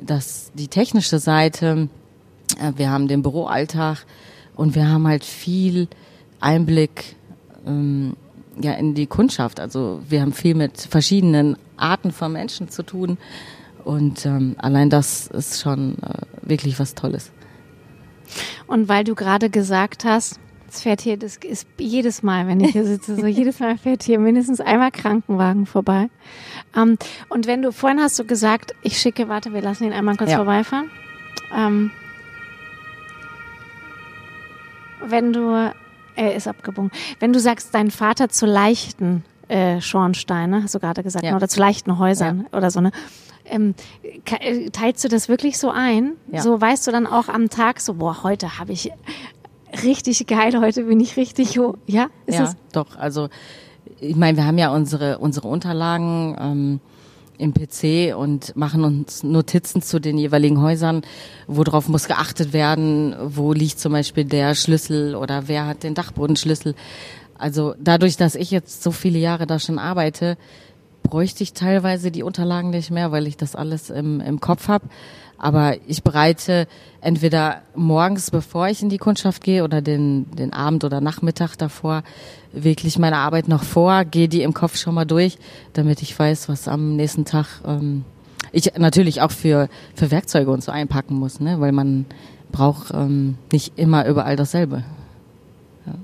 [0.00, 1.88] das, die technische Seite,
[2.58, 4.04] äh, wir haben den Büroalltag
[4.56, 5.86] und wir haben halt viel
[6.40, 7.14] Einblick
[7.66, 8.16] ähm,
[8.62, 9.60] ja in die Kundschaft.
[9.60, 13.18] Also wir haben viel mit verschiedenen Arten von Menschen zu tun
[13.84, 17.30] und ähm, allein das ist schon äh, wirklich was Tolles.
[18.66, 22.72] Und weil du gerade gesagt hast, es fährt hier, das ist jedes Mal, wenn ich
[22.72, 26.08] hier sitze, so jedes Mal fährt hier mindestens einmal Krankenwagen vorbei.
[26.76, 26.96] Ähm,
[27.28, 30.30] und wenn du, vorhin hast du gesagt, ich schicke, warte, wir lassen ihn einmal kurz
[30.30, 30.36] ja.
[30.36, 30.90] vorbeifahren.
[31.52, 31.90] Ähm,
[35.04, 35.72] wenn du
[36.16, 36.90] er ist abgebogen.
[37.18, 41.32] Wenn du sagst, dein Vater zu leichten äh, Schornsteine, hast du gerade gesagt, ja.
[41.32, 42.58] Ne, oder zu leichten Häusern ja.
[42.58, 42.92] oder so, ne?
[43.44, 43.74] Ähm,
[44.40, 46.12] äh, teilst du das wirklich so ein?
[46.30, 46.42] Ja.
[46.42, 48.92] So weißt du dann auch am Tag so, boah, heute habe ich
[49.82, 51.76] richtig geil, heute bin ich richtig hoch.
[51.86, 52.56] Ja, ist ja, es?
[52.72, 52.96] doch.
[52.96, 53.28] Also
[54.00, 56.36] ich meine, wir haben ja unsere unsere Unterlagen.
[56.38, 56.80] Ähm,
[57.40, 61.02] im PC und machen uns Notizen zu den jeweiligen Häusern,
[61.46, 66.74] worauf muss geachtet werden, wo liegt zum Beispiel der Schlüssel oder wer hat den Dachbodenschlüssel.
[67.36, 70.36] Also dadurch, dass ich jetzt so viele Jahre da schon arbeite,
[71.02, 74.86] bräuchte ich teilweise die Unterlagen nicht mehr, weil ich das alles im, im Kopf habe.
[75.38, 76.68] Aber ich bereite
[77.00, 82.02] entweder morgens, bevor ich in die Kundschaft gehe, oder den, den Abend oder Nachmittag davor
[82.52, 85.38] wirklich meine Arbeit noch vor, gehe die im Kopf schon mal durch,
[85.72, 88.04] damit ich weiß, was am nächsten Tag ähm,
[88.52, 91.58] ich natürlich auch für, für Werkzeuge und so einpacken muss, ne?
[91.60, 92.04] weil man
[92.52, 94.84] braucht ähm, nicht immer überall dasselbe.
[95.86, 95.94] Ja.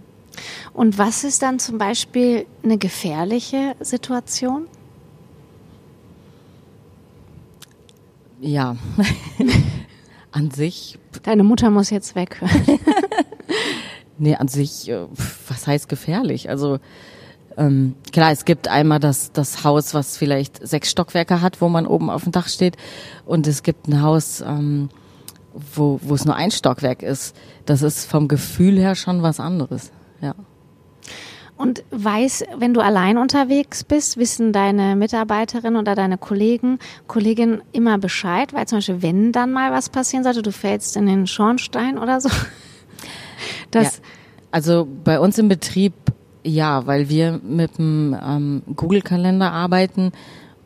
[0.72, 4.66] Und was ist dann zum Beispiel eine gefährliche Situation?
[8.40, 8.76] Ja,
[10.32, 10.98] an sich.
[11.22, 12.40] Deine Mutter muss jetzt weg.
[14.18, 15.06] nee, an sich, äh,
[15.48, 16.50] was heißt gefährlich?
[16.50, 16.78] Also
[17.56, 21.86] ähm, klar, es gibt einmal das, das Haus, was vielleicht sechs Stockwerke hat, wo man
[21.86, 22.76] oben auf dem Dach steht.
[23.24, 24.90] Und es gibt ein Haus, ähm,
[25.54, 27.34] wo, wo es nur ein Stockwerk ist.
[27.64, 29.90] Das ist vom Gefühl her schon was anderes.
[30.20, 30.34] Ja.
[31.56, 37.96] Und weiß, wenn du allein unterwegs bist, wissen deine Mitarbeiterin oder deine Kollegen, Kollegin immer
[37.96, 41.98] Bescheid, weil zum Beispiel, wenn dann mal was passieren sollte, du fällst in den Schornstein
[41.98, 42.28] oder so.
[43.70, 44.02] Das ja,
[44.50, 45.92] also bei uns im Betrieb
[46.46, 50.12] ja, weil wir mit dem ähm, Google-Kalender arbeiten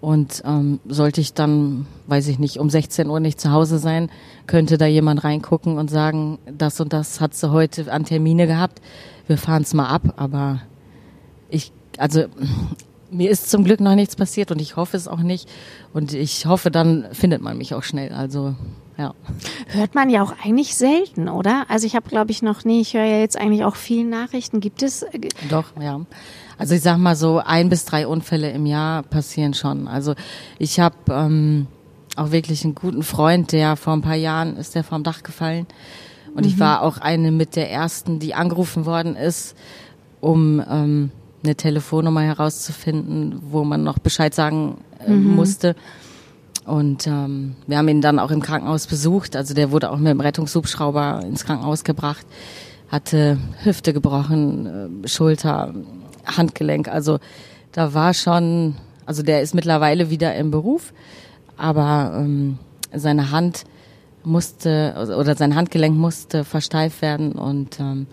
[0.00, 4.10] und ähm, sollte ich dann, weiß ich nicht, um 16 Uhr nicht zu Hause sein,
[4.46, 8.80] könnte da jemand reingucken und sagen, das und das hat sie heute an Termine gehabt.
[9.26, 10.60] Wir fahren es mal ab, aber
[11.50, 12.24] ich, also
[13.10, 15.48] mir ist zum Glück noch nichts passiert und ich hoffe es auch nicht.
[15.92, 18.12] Und ich hoffe, dann findet man mich auch schnell.
[18.12, 18.54] Also
[18.96, 19.14] Ja.
[19.68, 21.64] Hört man ja auch eigentlich selten, oder?
[21.68, 24.60] Also ich habe, glaube ich, noch nie, ich höre ja jetzt eigentlich auch viel Nachrichten.
[24.60, 25.02] Gibt es?
[25.02, 26.00] äh, Doch, ja.
[26.58, 29.88] Also ich sag mal so, ein bis drei Unfälle im Jahr passieren schon.
[29.88, 30.14] Also
[30.58, 31.66] ich habe ähm,
[32.16, 35.66] auch wirklich einen guten Freund, der vor ein paar Jahren ist der vom Dach gefallen.
[36.34, 39.56] Und ich war auch eine mit der ersten, die angerufen worden ist,
[40.20, 41.10] um ähm,
[41.42, 45.74] eine Telefonnummer herauszufinden, wo man noch Bescheid sagen äh, musste.
[46.66, 49.34] Und ähm, wir haben ihn dann auch im Krankenhaus besucht.
[49.36, 52.26] Also der wurde auch mit dem Rettungshubschrauber ins Krankenhaus gebracht,
[52.88, 55.74] hatte Hüfte gebrochen, äh, Schulter,
[56.26, 56.88] Handgelenk.
[56.88, 57.18] Also
[57.72, 58.76] da war schon,
[59.06, 60.92] also der ist mittlerweile wieder im Beruf,
[61.56, 62.58] aber ähm,
[62.92, 63.64] seine Hand
[64.22, 68.06] musste oder sein Handgelenk musste versteift werden und ähm,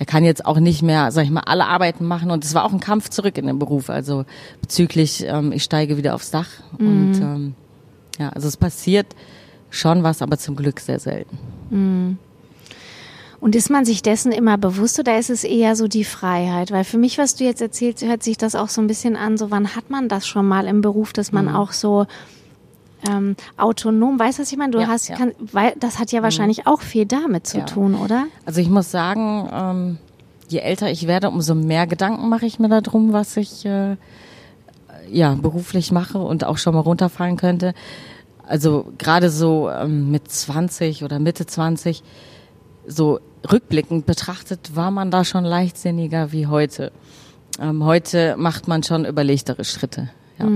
[0.00, 2.30] er kann jetzt auch nicht mehr, sag ich mal, alle Arbeiten machen.
[2.30, 4.24] Und es war auch ein Kampf zurück in den Beruf, also
[4.62, 6.48] bezüglich, ähm, ich steige wieder aufs Dach.
[6.78, 7.54] Und ähm,
[8.18, 9.08] ja, also es passiert
[9.68, 11.38] schon was, aber zum Glück sehr selten.
[13.40, 16.70] Und ist man sich dessen immer bewusst oder ist es eher so die Freiheit?
[16.70, 19.36] Weil für mich, was du jetzt erzählst, hört sich das auch so ein bisschen an,
[19.36, 22.06] so wann hat man das schon mal im Beruf, dass man auch so
[23.08, 24.72] ähm, autonom, weißt du, was ich meine?
[24.72, 25.16] Du Ja, hast, ja.
[25.16, 27.64] Kann, weil, das hat ja wahrscheinlich auch viel damit zu Ja.
[27.64, 28.26] tun, oder?
[28.44, 29.98] Also ich muss sagen, ähm,
[30.48, 33.96] je älter ich werde, umso mehr Gedanken mache ich mir darum, was ich äh,
[35.10, 37.74] ja beruflich mache und auch schon mal runterfallen könnte.
[38.46, 42.02] Also gerade so ähm, mit 20 oder Mitte 20,
[42.86, 46.90] so rückblickend betrachtet, war man da schon leichtsinniger wie heute.
[47.60, 50.10] Ähm, heute macht man schon überlegtere Schritte.
[50.38, 50.46] Ja.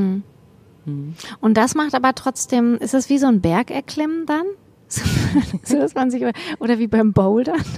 [1.40, 4.44] Und das macht aber trotzdem, ist es wie so ein Berg erklimmen dann?
[5.62, 6.25] so, dass man sich,
[6.59, 7.62] oder wie beim Bouldern?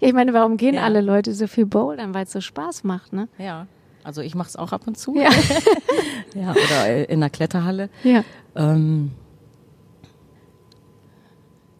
[0.00, 0.82] Ja, ich meine, warum gehen Ja.
[0.82, 2.12] alle Leute so viel Bouldern?
[2.12, 3.28] Weil es so Spaß macht, ne?
[3.38, 3.66] ja.
[4.02, 5.16] Also ich mache es auch ab und zu.
[5.16, 5.30] Ja.
[6.34, 7.90] ja oder in der Kletterhalle.
[8.04, 8.22] Ja.
[8.54, 9.10] Ähm,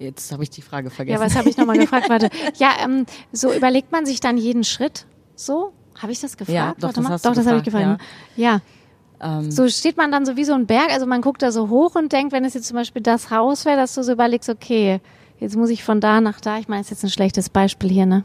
[0.00, 1.20] jetzt habe ich die Frage vergessen.
[1.20, 2.08] Ja, was habe ich nochmal gefragt?
[2.10, 2.30] Warte.
[2.56, 5.06] Ja, ähm, so überlegt man sich dann jeden Schritt?
[5.36, 5.72] So?
[5.98, 6.54] Habe ich das gefragt?
[6.54, 7.10] Ja, doch, Warte das mal.
[7.10, 8.02] hast du doch, das habe ich gefragt, gefragt.
[8.36, 8.60] Ja.
[9.20, 11.68] Ähm, So steht man dann so wie so ein Berg, also man guckt da so
[11.68, 14.48] hoch und denkt, wenn es jetzt zum Beispiel das Haus wäre, dass du so überlegst,
[14.48, 15.00] okay,
[15.38, 16.58] jetzt muss ich von da nach da.
[16.58, 18.24] Ich meine, ist jetzt ein schlechtes Beispiel hier, ne?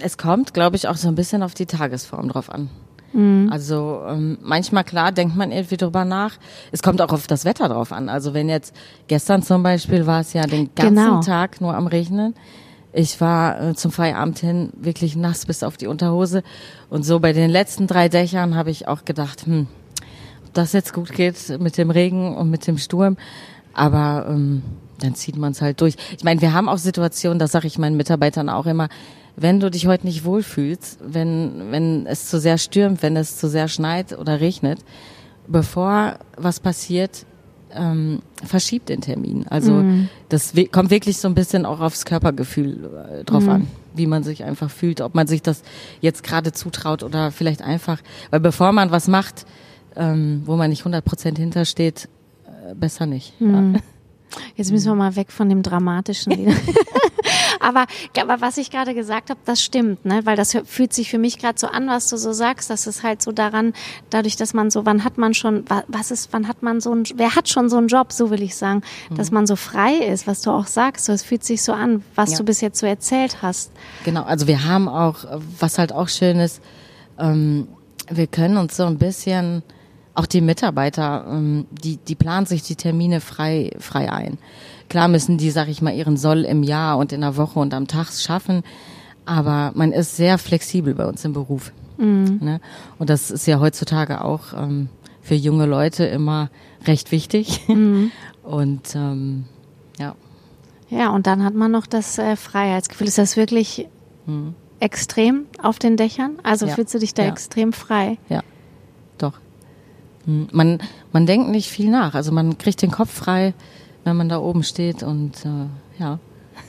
[0.00, 2.70] es kommt, glaube ich, auch so ein bisschen auf die Tagesform drauf an.
[3.12, 3.48] Mhm.
[3.50, 6.34] Also ähm, manchmal klar denkt man irgendwie drüber nach.
[6.72, 8.08] Es kommt auch auf das Wetter drauf an.
[8.08, 8.74] Also wenn jetzt
[9.08, 11.20] gestern zum Beispiel war es ja den ganzen Genau.
[11.20, 12.34] Tag nur am Regnen.
[12.92, 16.42] Ich war äh, zum Feierabend hin wirklich nass bis auf die Unterhose.
[16.88, 19.66] Und so bei den letzten drei Dächern habe ich auch gedacht, hm,
[20.46, 23.16] ob das jetzt gut geht mit dem Regen und mit dem Sturm.
[23.74, 24.62] Aber ähm,
[25.00, 25.96] dann zieht man es halt durch.
[26.16, 28.88] Ich meine, wir haben auch Situationen, das sage ich meinen Mitarbeitern auch immer,
[29.36, 33.48] wenn du dich heute nicht wohlfühlst, wenn, wenn es zu sehr stürmt, wenn es zu
[33.48, 34.80] sehr schneit oder regnet,
[35.46, 37.24] bevor was passiert,
[37.74, 39.46] ähm, verschiebt den Termin.
[39.48, 39.84] Also
[40.28, 44.22] das we- kommt wirklich so ein bisschen auch aufs Körpergefühl äh, drauf an, wie man
[44.22, 45.62] sich einfach fühlt, ob man sich das
[46.00, 48.00] jetzt gerade zutraut oder vielleicht einfach,
[48.30, 49.44] weil bevor man was macht,
[49.96, 52.08] ähm, wo man nicht 100 Prozent hintersteht,
[52.46, 53.32] äh, besser nicht.
[53.40, 53.72] Ja.
[54.56, 56.52] Jetzt müssen wir mal weg von dem Dramatischen wieder.
[57.60, 57.86] aber,
[58.20, 60.20] aber was ich gerade gesagt habe, das stimmt, ne?
[60.24, 62.70] Weil das fühlt sich für mich gerade so an, was du so sagst.
[62.70, 63.72] Das ist halt so daran,
[64.10, 66.94] dadurch, dass man so, wann hat man schon, wa- was ist, wann hat man so
[66.94, 68.82] ein, wer hat schon so einen Job, so will ich sagen,
[69.14, 71.04] dass man so frei ist, was du auch sagst.
[71.06, 72.38] So, es fühlt sich so an, was Ja.
[72.38, 73.70] du bis jetzt so erzählt hast.
[74.04, 75.24] Genau, also wir haben auch,
[75.58, 76.60] was halt auch schön ist,
[77.18, 77.68] ähm,
[78.10, 79.62] wir können uns so ein bisschen,
[80.14, 84.38] auch die Mitarbeiter, ähm, die, die planen sich die Termine frei, frei ein.
[84.88, 87.74] Klar müssen die, sag ich mal, ihren Soll im Jahr und in der Woche und
[87.74, 88.62] am Tag schaffen,
[89.26, 91.72] aber man ist sehr flexibel bei uns im Beruf.
[91.98, 92.60] Ne?
[92.98, 94.88] Und das ist ja heutzutage auch ähm,
[95.20, 96.48] für junge Leute immer
[96.86, 97.60] recht wichtig.
[98.44, 99.44] Und ähm,
[99.98, 100.14] ja.
[100.90, 103.08] Ja, und dann hat man noch das äh, Freiheitsgefühl.
[103.08, 103.88] Ist das wirklich
[104.80, 106.38] extrem auf den Dächern?
[106.44, 106.74] Also Ja.
[106.76, 107.28] fühlst du dich da Ja.
[107.30, 108.16] extrem frei?
[108.28, 108.42] Ja,
[109.18, 109.34] doch.
[110.24, 110.78] Hm, Man,
[111.12, 112.14] man denkt nicht viel nach.
[112.14, 113.52] Also man kriegt den Kopf frei,
[114.08, 116.18] wenn man da oben steht und äh, ja.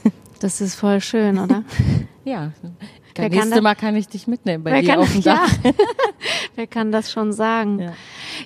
[0.40, 1.64] Das ist voll schön, oder?
[2.24, 2.52] Ja.
[3.16, 5.34] Wer kann Nächstes das- Mal kann ich dich mitnehmen bei dir kann, auf dem ja,
[5.36, 5.72] Dach.
[6.54, 7.78] wer kann das schon sagen?
[7.80, 7.92] Ja.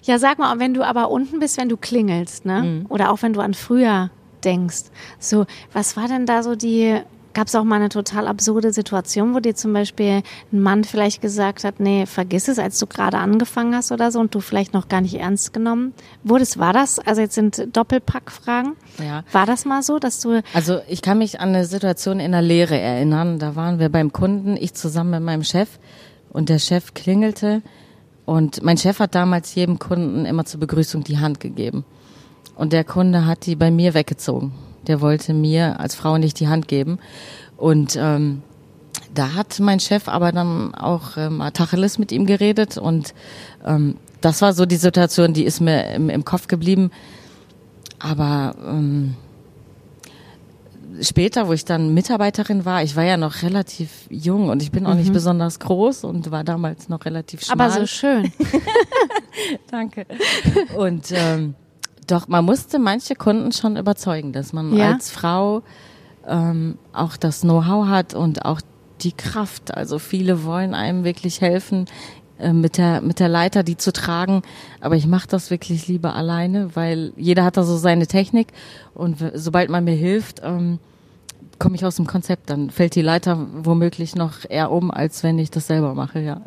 [0.05, 0.19] Ja.
[0.19, 2.63] sag mal, wenn du aber unten bist, wenn du klingelst, ne?
[2.63, 2.87] Mhm.
[2.89, 4.11] Oder auch wenn du an früher
[4.45, 4.85] denkst.
[5.19, 6.99] So, was war denn da so die,
[7.35, 11.21] gab es auch mal eine total absurde Situation, wo dir zum Beispiel ein Mann vielleicht
[11.21, 14.73] gesagt hat, nee, vergiss es, als du gerade angefangen hast oder so und du vielleicht
[14.73, 15.93] noch gar nicht ernst genommen
[16.23, 16.59] wurdest?
[16.59, 18.73] War das, also jetzt sind Doppelpackfragen,
[19.05, 19.25] Ja.
[19.33, 22.43] war das mal so, dass du, Also ich kann mich an eine Situation in der
[22.43, 23.39] Lehre erinnern.
[23.39, 25.69] Da waren wir beim Kunden, ich zusammen mit meinem Chef
[26.31, 27.63] und der Chef klingelte
[28.25, 31.85] und mein Chef hat damals jedem Kunden immer zur Begrüßung die Hand gegeben.
[32.57, 34.53] und der Kunde hat die bei mir weggezogen.
[34.87, 36.99] Der wollte mir als Frau nicht die Hand geben.
[37.57, 38.43] Und ähm,
[39.15, 43.15] da hat mein Chef aber dann auch ähm, Tacheles mit ihm geredet und
[43.65, 46.91] ähm, das war so die Situation, die ist mir im, im Kopf geblieben.
[47.99, 49.15] Aber ähm,
[51.01, 54.87] später, wo ich dann Mitarbeiterin war, ich war ja noch relativ jung und ich bin
[54.87, 55.15] auch nicht Mhm.
[55.15, 57.69] besonders groß und war damals noch relativ schmal.
[57.69, 58.33] Aber so schön.
[59.71, 60.07] Danke.
[60.77, 61.55] Und ähm,
[62.07, 64.93] doch, man musste manche Kunden schon überzeugen, dass man Ja.
[64.93, 65.63] als Frau
[66.27, 68.61] ähm, auch das Know-how hat und auch
[69.03, 69.75] die Kraft.
[69.77, 71.85] Also viele wollen einem wirklich helfen,
[72.39, 74.43] äh, mit der mit der Leiter die zu tragen.
[74.81, 78.49] Aber ich mache das wirklich lieber alleine, weil jeder hat da so seine Technik
[78.95, 80.79] und sobald man mir hilft, ähm,
[81.59, 82.51] komme ich aus dem Konzept.
[82.51, 86.21] Dann fällt die Leiter womöglich noch eher um, als wenn ich das selber mache.
[86.21, 86.41] Ja.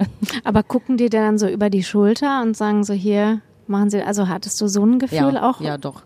[0.44, 4.28] Aber gucken die dann so über die Schulter und sagen so hier, machen sie, also
[4.28, 5.62] hattest du so ein Gefühl ja, auch?
[5.62, 6.04] Ja, doch.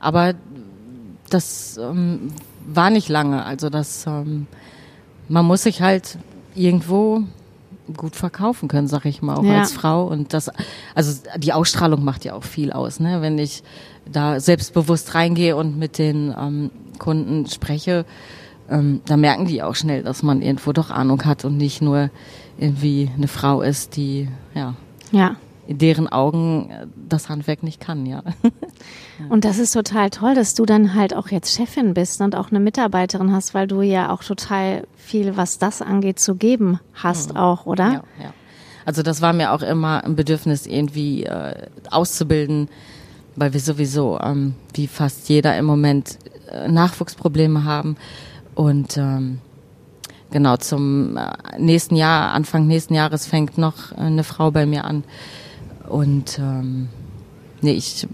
[0.00, 0.34] Aber
[1.30, 2.32] das ähm,
[2.66, 3.44] war nicht lange.
[3.44, 4.46] Also das, ähm,
[5.28, 6.18] man muss sich halt
[6.54, 7.22] irgendwo
[7.96, 9.60] gut verkaufen können, sag ich mal, auch Ja.
[9.60, 10.06] als Frau.
[10.06, 10.50] Und das,
[10.94, 13.22] also die Ausstrahlung macht ja auch viel aus, ne?
[13.22, 13.62] Wenn ich
[14.10, 18.04] da selbstbewusst reingehe und mit den ähm, Kunden spreche,
[18.68, 22.10] ähm, da merken die auch schnell, dass man irgendwo doch Ahnung hat und nicht nur
[22.58, 24.74] irgendwie eine Frau ist, die ja
[25.12, 25.36] Ja.
[25.66, 28.22] In deren Augen äh, das Handwerk nicht kann, ja.
[29.28, 32.50] Und das ist total toll, dass du dann halt auch jetzt Chefin bist und auch
[32.50, 37.36] eine Mitarbeiterin hast, weil du ja auch total viel, was das angeht, zu geben hast
[37.36, 37.84] auch, oder?
[37.84, 38.34] Ja, ja.
[38.84, 42.68] Also das war mir auch immer ein Bedürfnis, irgendwie äh, auszubilden,
[43.34, 46.18] weil wir sowieso, ähm, wie fast jeder im Moment,
[46.50, 47.96] äh, Nachwuchsprobleme haben.
[48.54, 49.40] Und ähm,
[50.30, 55.02] genau, zum äh, nächsten Jahr, Anfang nächsten Jahres fängt noch eine Frau bei mir an.
[55.88, 56.88] Und ähm,
[57.60, 58.06] nee, ich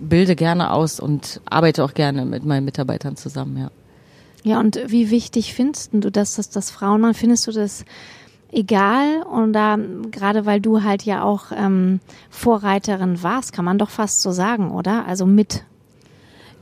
[0.00, 3.70] bilde gerne aus und arbeite auch gerne mit meinen Mitarbeitern zusammen, ja.
[4.44, 7.14] Ja, und wie wichtig findest du das, dass das Frauen?
[7.14, 7.84] Findest du das
[8.50, 9.22] egal?
[9.22, 9.78] Und da,
[10.10, 14.72] gerade weil du halt ja auch ähm, Vorreiterin warst, kann man doch fast so sagen,
[14.72, 15.06] oder?
[15.06, 15.64] Also mit.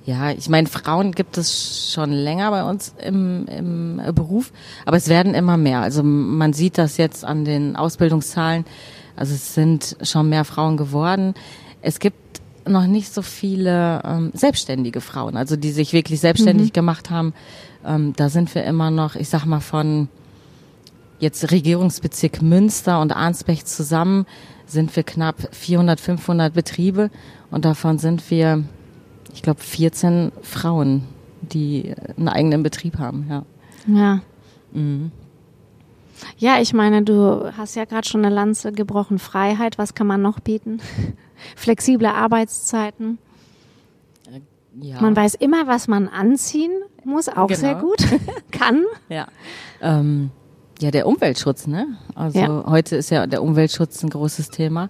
[0.05, 4.53] Ja, ich meine, Frauen gibt es schon länger bei uns im, im Beruf,
[4.85, 5.81] aber es werden immer mehr.
[5.81, 8.65] Also man sieht das jetzt an den Ausbildungszahlen.
[9.21, 11.35] Also es sind schon mehr Frauen geworden.
[11.83, 17.11] Es gibt noch nicht so viele ähm, selbstständige Frauen, also die sich wirklich selbstständig gemacht
[17.11, 17.33] haben.
[17.85, 20.09] Ähm, da sind wir immer noch, ich sag mal, von
[21.19, 24.27] jetzt Regierungsbezirk Münster und Arnsberg zusammen
[24.67, 27.11] sind wir knapp 400, 500 Betriebe
[27.51, 28.65] und davon sind wir
[29.35, 31.05] ich glaube, 14 Frauen,
[31.41, 33.45] die einen eigenen Betrieb haben, ja.
[33.87, 34.21] Ja.
[36.39, 39.19] Ja, ich meine, du hast ja gerade schon eine Lanze gebrochen.
[39.19, 40.81] Freiheit, was kann man noch bieten?
[41.57, 43.19] Flexible Arbeitszeiten.
[44.81, 45.01] ja.
[45.01, 46.73] Man weiß immer, was man anziehen
[47.05, 47.59] muss, auch Genau.
[47.61, 47.99] sehr gut.
[48.51, 48.85] kann.
[49.09, 49.27] Ja.
[49.81, 50.31] Ähm,
[50.81, 51.87] ja, der Umweltschutz, ne?
[52.15, 52.65] Also Ja.
[52.67, 54.89] heute ist ja der Umweltschutz ein großes Thema.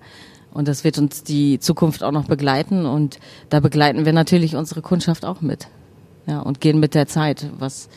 [0.53, 2.85] Und das wird uns die Zukunft auch noch begleiten.
[2.87, 5.69] Und da begleiten wir natürlich unsere Kundschaft auch mit.
[6.27, 7.88] Ja, und gehen mit der Zeit, was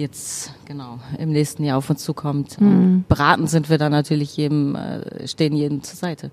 [0.00, 2.56] jetzt genau im nächsten Jahr auf uns zukommt.
[2.60, 6.30] Und beraten sind wir da natürlich jedem, äh, stehen jedem zur Seite.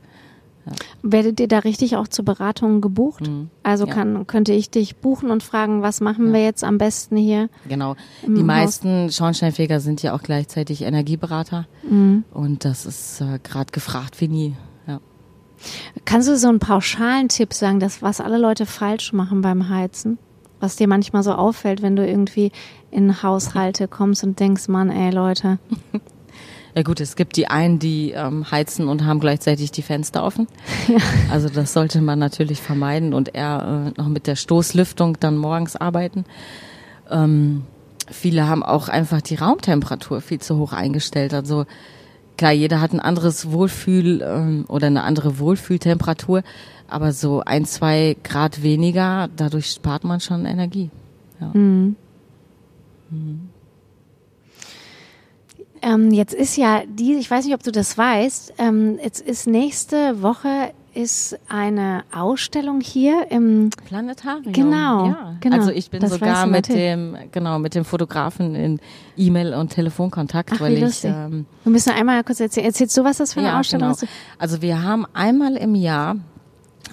[1.01, 3.23] Werdet ihr da richtig auch zur Beratung gebucht?
[3.63, 3.93] Also Ja.
[3.93, 7.49] kann, könnte ich dich buchen und fragen, was machen wir jetzt am besten hier?
[7.69, 7.95] Genau.
[8.23, 8.43] Die Haus.
[8.43, 11.67] meisten Schornsteinfeger sind ja auch gleichzeitig Energieberater.
[11.89, 12.25] Mhm.
[12.33, 14.55] Und das ist äh, gerade gefragt wie nie.
[14.87, 14.99] Ja.
[16.03, 20.17] Kannst du so einen pauschalen Tipp sagen, das, was alle Leute falsch machen beim Heizen?
[20.59, 22.51] Was dir manchmal so auffällt, wenn du irgendwie
[22.91, 25.59] in Haushalte kommst und denkst, Mann, ey Leute.
[26.75, 30.47] ja gut, es gibt die einen, die ähm, heizen und haben gleichzeitig die Fenster offen.
[31.29, 35.75] Also das sollte man natürlich vermeiden und eher äh, noch mit der Stoßlüftung dann morgens
[35.75, 36.25] arbeiten.
[37.09, 37.63] Ähm,
[38.09, 41.33] viele haben auch einfach die Raumtemperatur viel zu hoch eingestellt.
[41.33, 41.65] Also
[42.37, 46.43] klar, jeder hat ein anderes Wohlfühl ähm, oder eine andere Wohlfühltemperatur,
[46.87, 50.89] aber so ein, zwei Grad weniger, dadurch spart man schon Energie.
[51.39, 51.51] Ja.
[55.81, 59.47] Ähm, jetzt ist ja die, ich weiß nicht, ob du das weißt, ähm, jetzt ist
[59.47, 64.51] nächste Woche ist eine Ausstellung hier im Planetarium.
[64.51, 65.35] Genau, ja.
[65.39, 65.57] genau.
[65.57, 68.79] Also ich bin Das sogar mit dem, genau, mit dem Fotografen in
[69.15, 72.65] E-Mail und Telefonkontakt, Ach, weil wie ich ähm, Wir müssen einmal kurz erzählen.
[72.65, 73.93] Erzählst du, was das für eine ja, Ausstellung genau.
[73.93, 74.07] ist?
[74.39, 76.15] Also wir haben einmal im Jahr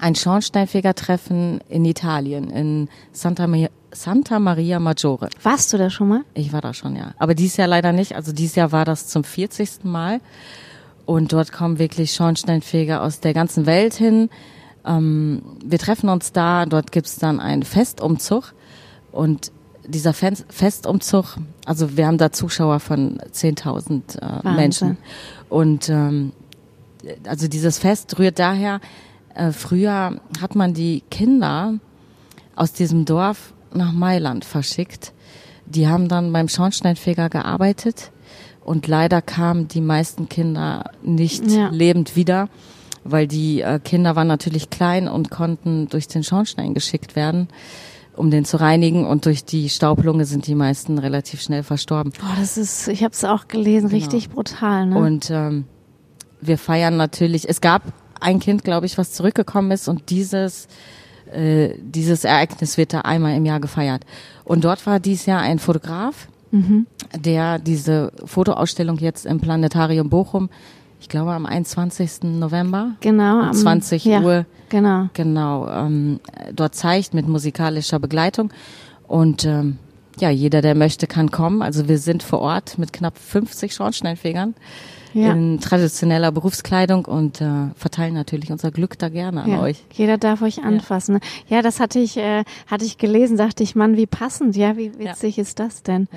[0.01, 5.29] ein Schornsteinfeger-Treffen in Italien, in Santa, Ma Santa Maria Maggiore.
[5.43, 6.21] Warst du da schon mal?
[6.35, 7.15] Ich war da schon, ja.
[7.19, 8.17] Aber dieses Jahr leider nicht.
[8.17, 9.85] Also dieses Jahr war das zum 40.
[9.85, 10.21] Mal.
[11.07, 14.31] Und dort kommen wirklich Schornsteinfeger aus der ganzen Welt hin.
[14.85, 18.55] Ähm, wir treffen uns da, dort gibt's dann einen Festumzug
[19.13, 19.51] und
[19.87, 21.37] dieser Fest Festumzug,
[21.67, 24.97] also wir haben da Zuschauer von 10.000 äh, Menschen
[25.49, 26.33] und ähm,
[27.27, 28.81] also dieses Fest rührt daher,
[29.35, 31.75] äh, früher hat man die Kinder
[32.57, 35.13] aus diesem Dorf nach Mailand verschickt.
[35.67, 38.13] Die haben dann beim Schornsteinfeger gearbeitet
[38.65, 41.69] und leider kamen die meisten Kinder nicht ja.
[41.69, 42.49] lebend wieder,
[43.03, 47.49] weil die äh, Kinder waren natürlich klein und konnten durch den Schornstein geschickt werden,
[48.17, 49.05] um den zu reinigen.
[49.07, 52.13] Und durch die Staublunge sind die meisten relativ schnell verstorben.
[52.23, 54.01] Oh, das ist, ich habe es auch gelesen, genau.
[54.01, 54.87] richtig brutal.
[54.87, 54.99] Ne?
[54.99, 55.65] Und ähm,
[56.41, 57.49] wir feiern natürlich.
[57.49, 57.83] Es gab
[58.21, 60.69] ein Kind, glaube ich, was zurückgekommen ist und dieses
[61.33, 64.05] äh, dieses Ereignis wird da einmal im Jahr gefeiert.
[64.45, 66.87] Und dort war dieses Jahr ein Fotograf, mhm.
[67.17, 70.51] der diese Fotoausstellung jetzt im Planetarium Bochum,
[71.01, 72.23] ich glaube am 21.
[72.23, 76.21] November, genau, um 20 ja, Uhr, genau, genau ähm,
[76.55, 78.53] dort zeigt mit musikalischer Begleitung.
[79.07, 79.79] Und ähm,
[80.19, 81.61] ja, jeder, der möchte, kann kommen.
[81.63, 84.55] Also wir sind vor Ort mit knapp 50 Schornsteinfegern
[85.15, 85.33] ja.
[85.33, 89.61] in traditioneller Berufskleidung und äh, verteilen natürlich unser Glück da gerne an ja.
[89.61, 89.85] euch.
[89.93, 91.21] Jeder darf euch anfassen.
[91.49, 94.77] Ja, ja das hatte ich, äh, hatte ich gelesen, dachte ich, Mann, wie passend, ja,
[94.77, 96.09] wie witzig ist das denn?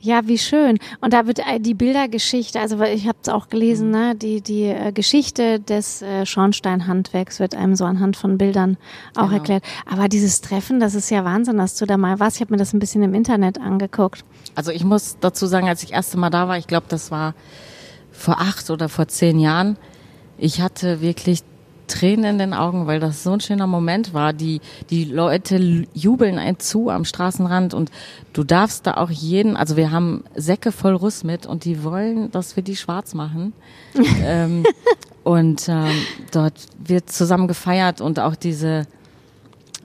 [0.00, 0.78] Ja, wie schön.
[1.00, 3.92] Und da wird äh, die Bildergeschichte, also ich habe es auch gelesen, mhm.
[3.92, 8.76] ne, die die äh, Geschichte des äh, Schornsteinhandwerks wird einem so anhand von Bildern
[9.16, 9.34] auch genau.
[9.34, 9.64] erklärt.
[9.90, 12.36] Aber dieses Treffen, das ist ja Wahnsinn, dass du da mal warst.
[12.36, 14.24] Ich habe mir das ein bisschen im Internet angeguckt.
[14.54, 17.34] Also ich muss dazu sagen, als ich erste Mal da war, ich glaube, das war
[18.18, 19.76] vor acht oder vor zehn Jahren,
[20.36, 21.42] ich hatte wirklich
[21.86, 24.32] Tränen in den Augen, weil das so ein schöner Moment war.
[24.32, 24.60] Die,
[24.90, 27.90] die Leute jubeln ein zu am Straßenrand und
[28.34, 32.30] du darfst da auch jeden, also wir haben Säcke voll Russ mit und die wollen,
[32.30, 33.54] dass wir die schwarz machen.
[34.22, 34.64] ähm,
[35.24, 35.90] und ähm,
[36.30, 38.86] dort wird zusammen gefeiert und auch diese,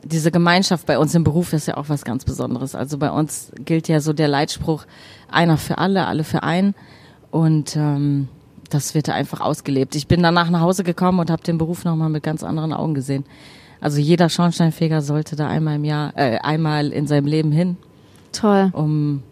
[0.03, 2.75] diese Gemeinschaft bei uns im Beruf ist ja auch was ganz Besonderes.
[2.75, 4.85] Also bei uns gilt ja so der Leitspruch,
[5.29, 6.75] einer für alle, alle für einen.
[7.33, 8.27] Und ähm,
[8.69, 9.95] das wird einfach ausgelebt.
[9.95, 12.93] Ich bin danach nach Hause gekommen und habe den Beruf nochmal mit ganz anderen Augen
[12.93, 13.25] gesehen.
[13.81, 17.77] Also jeder Schornsteinfeger sollte da einmal im Jahr, äh, einmal in seinem Leben hin.
[18.33, 18.69] Toll.
[18.73, 19.23] Um,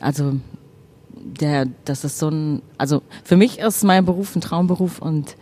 [0.00, 0.34] also
[1.10, 5.34] der, das ist so ein, also für mich ist mein Beruf ein Traumberuf und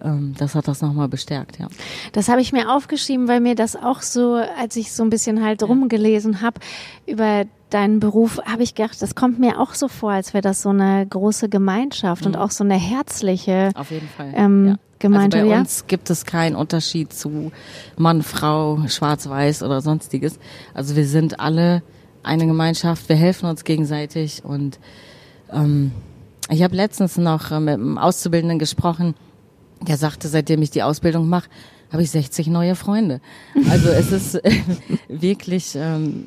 [0.00, 1.66] ähm, das hat das nochmal bestärkt, ja.
[2.12, 5.44] Das habe ich mir aufgeschrieben, weil mir das auch so, als ich so ein bisschen
[5.44, 6.60] halt rumgelesen habe
[7.04, 10.62] über deinen Beruf, habe ich gedacht, das kommt mir auch so vor, als wäre das
[10.62, 12.28] so eine große Gemeinschaft mhm.
[12.28, 14.32] und auch so eine herzliche Auf jeden Fall.
[14.34, 14.74] Ähm, ja.
[14.98, 15.60] Gemeinde, also bei ja?
[15.60, 17.50] uns gibt es keinen Unterschied zu
[17.96, 20.38] Mann, Frau, Schwarz-Weiß oder sonstiges.
[20.74, 21.82] Also wir sind alle
[22.22, 24.78] eine Gemeinschaft, wir helfen uns gegenseitig und
[25.52, 25.90] ähm,
[26.50, 29.14] ich habe letztens noch äh, mit einem Auszubildenden gesprochen,
[29.80, 31.48] der sagte, seitdem ich die Ausbildung mache,
[31.92, 33.20] habe ich 60 neue Freunde.
[33.68, 34.40] Also es ist
[35.08, 36.26] wirklich ähm,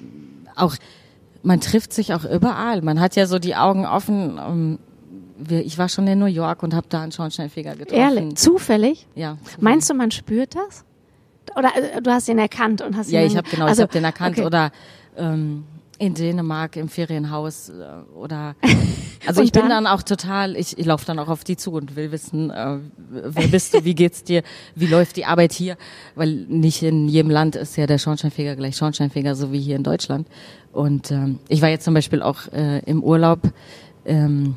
[0.55, 0.75] auch
[1.45, 2.81] man trifft sich auch überall.
[2.81, 4.39] Man hat ja so die Augen offen.
[4.39, 4.79] Um,
[5.37, 8.01] wir, ich war schon in New York und habe da einen Schornsteinfeger getroffen.
[8.01, 8.35] Ehrlich?
[8.35, 9.07] Zufällig?
[9.15, 9.37] Ja.
[9.43, 9.61] Zufällig.
[9.61, 10.83] Meinst du, man spürt das?
[11.55, 13.15] Oder äh, du hast ihn erkannt und hast ihn.
[13.15, 14.45] Ja, ich habe genau, also, ich habe den erkannt okay.
[14.45, 14.71] oder
[15.17, 15.65] ähm,
[15.97, 17.73] in Dänemark im Ferienhaus äh,
[18.15, 18.55] oder
[19.25, 21.95] also ich bin dann auch total, ich, ich laufe dann auch auf die zu und
[21.95, 24.43] will wissen, äh, wer bist du, wie geht's dir,
[24.75, 25.77] wie läuft die Arbeit hier,
[26.15, 29.83] weil nicht in jedem Land ist ja der Schornsteinfeger gleich Schornsteinfeger, so wie hier in
[29.83, 30.27] Deutschland.
[30.73, 33.39] Und ähm, ich war jetzt zum Beispiel auch äh, im Urlaub
[34.05, 34.55] ähm,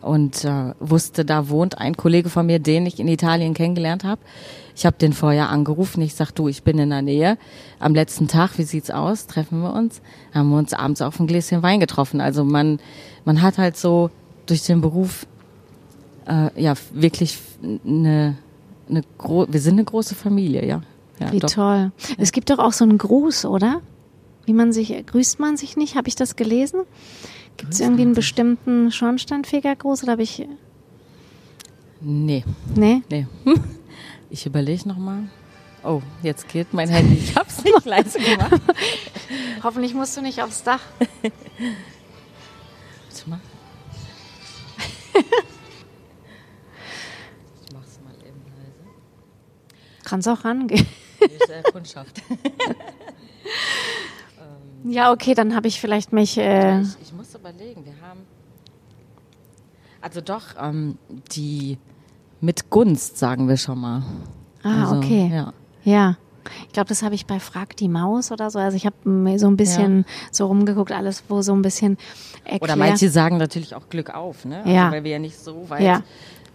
[0.00, 4.22] und äh, wusste, da wohnt ein Kollege von mir, den ich in Italien kennengelernt habe.
[4.80, 6.00] Ich habe den vorher angerufen.
[6.00, 7.36] Ich sag, du, ich bin in der Nähe.
[7.80, 9.26] Am letzten Tag, wie sieht's aus?
[9.26, 10.00] Treffen wir uns?
[10.32, 12.22] Haben wir uns abends auf ein Gläschen Wein getroffen.
[12.22, 12.80] Also man,
[13.26, 14.08] man hat halt so
[14.46, 15.26] durch den Beruf
[16.26, 17.38] äh, ja wirklich
[17.84, 18.38] eine,
[18.88, 20.80] eine gro wir sind eine große Familie, ja.
[21.18, 21.50] ja wie doch.
[21.50, 21.92] toll.
[22.16, 23.82] Es gibt doch auch so einen Gruß, oder?
[24.46, 25.94] Wie man sich, grüßt man sich nicht?
[25.94, 26.84] Habe ich das gelesen?
[27.58, 30.48] Gibt es irgendwie einen bestimmten Schornsteinfegergruß oder habe ich.
[32.00, 32.44] Nee.
[32.74, 33.02] Nee?
[33.10, 33.26] Nee.
[34.30, 35.24] Ich überlege nochmal.
[35.82, 37.16] Oh, jetzt geht mein Handy.
[37.16, 38.60] Ich hab's nicht leise gemacht.
[39.62, 40.80] Hoffentlich musst du nicht aufs Dach.
[41.00, 41.32] Warte
[43.30, 43.40] mal.
[47.64, 48.94] ich mach's mal eben leise.
[50.04, 50.86] Kannst auch rangehen.
[51.20, 52.22] Ist ja Kundschaft.
[54.84, 56.38] Ja, okay, dann habe ich vielleicht mich.
[56.38, 58.20] Äh ich, ich, muss überlegen, wir haben.
[60.00, 60.96] Also doch, ähm,
[61.32, 61.76] die
[62.40, 64.02] mit Gunst, sagen wir schon mal.
[64.62, 65.30] Ah, also, okay.
[65.32, 65.52] Ja.
[65.84, 66.16] Ja.
[66.66, 68.58] Ich glaube, das habe ich bei Frag die Maus oder so.
[68.58, 70.04] Also ich habe mir so ein bisschen ja.
[70.30, 71.98] so rumgeguckt, alles wo so ein bisschen
[72.44, 72.62] erklärt.
[72.62, 74.58] Oder manche sagen natürlich auch Glück auf, ne?
[74.58, 74.90] Also ja.
[74.90, 76.02] weil wir ja nicht so weit ja.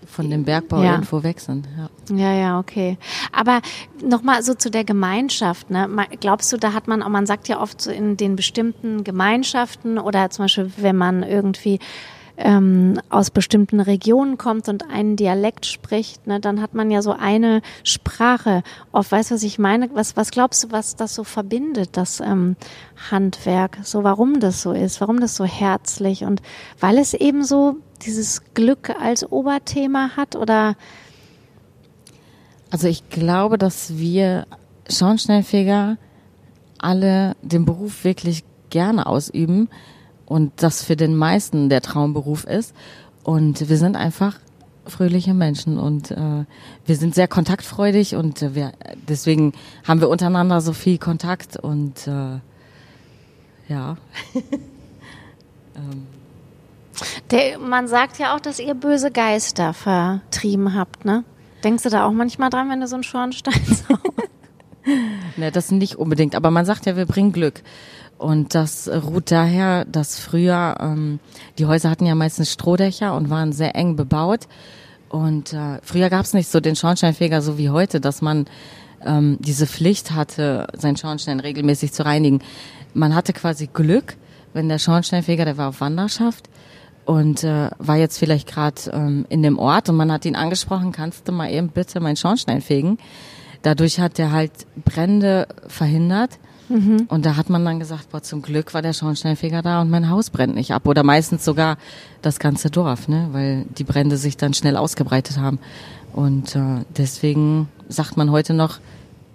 [0.06, 0.94] von dem Bergbau ja.
[0.94, 1.68] irgendwo weg sind.
[2.10, 2.98] Ja, ja, ja okay.
[3.32, 3.62] Aber
[4.04, 5.70] nochmal so zu der Gemeinschaft.
[5.70, 5.88] Ne?
[6.20, 10.00] Glaubst du, da hat man, auch man sagt ja oft so in den bestimmten Gemeinschaften
[10.00, 11.80] oder zum Beispiel, wenn man irgendwie
[12.38, 17.14] ähm, aus bestimmten Regionen kommt und einen Dialekt spricht, ne, dann hat man ja so
[17.14, 18.64] eine Sprache.
[18.92, 19.90] Oft, weißt du, was ich meine?
[19.94, 22.56] Was, was glaubst du, was das so verbindet, das ähm,
[23.10, 23.78] Handwerk?
[23.84, 26.42] So, warum das so ist, warum das so herzlich und
[26.80, 30.76] weil es eben so dieses Glück als Oberthema hat oder?
[32.70, 34.48] Also ich glaube, dass wir
[34.90, 35.98] Schornsteinfeger
[36.78, 39.70] alle den Beruf wirklich gerne ausüben
[40.26, 42.74] und das für den meisten der Traumberuf ist.
[43.24, 44.40] Und wir sind einfach
[44.88, 46.46] fröhliche Menschen und äh,
[46.86, 48.74] wir sind sehr kontaktfreudig und äh, wir
[49.08, 49.54] deswegen
[49.84, 52.40] haben wir untereinander so viel Kontakt und äh,
[53.68, 53.98] ja.
[55.76, 56.08] ähm.
[57.32, 61.24] Der, man sagt ja auch, dass ihr böse Geister vertrieben habt, ne?
[61.64, 63.90] Denkst du da auch manchmal dran, wenn du so einen Schornstein saust?
[65.36, 67.64] ne, das nicht unbedingt, aber man sagt ja, wir bringen Glück.
[68.18, 71.20] Und das ruht daher, dass früher ähm,
[71.58, 74.48] die Häuser hatten ja meistens Strohdächer und waren sehr eng bebaut.
[75.10, 78.46] Und äh, früher gab es nicht so den Schornsteinfeger so wie heute, dass man
[79.06, 82.40] ähm, diese Pflicht hatte, seinen Schornstein regelmäßig zu reinigen.
[82.94, 84.16] Man hatte quasi Glück,
[84.54, 86.50] wenn der Schornsteinfeger, der war auf Wanderschaft
[87.04, 90.92] und äh, war jetzt vielleicht gerade ähm, in dem Ort und man hat ihn angesprochen,
[90.92, 92.98] kannst du mal eben bitte meinen Schornstein fegen?
[93.62, 96.40] Dadurch hat er halt Brände verhindert
[96.70, 97.06] Mhm.
[97.08, 100.10] Und da hat man dann gesagt, boah, zum Glück war der Schornsteinfeger da und mein
[100.10, 100.88] Haus brennt nicht ab.
[100.88, 101.78] Oder meistens sogar
[102.22, 103.30] das ganze Dorf, ne?
[103.32, 105.60] weil die Brände sich dann schnell ausgebreitet haben.
[106.14, 108.80] Und äh, deswegen sagt man heute noch,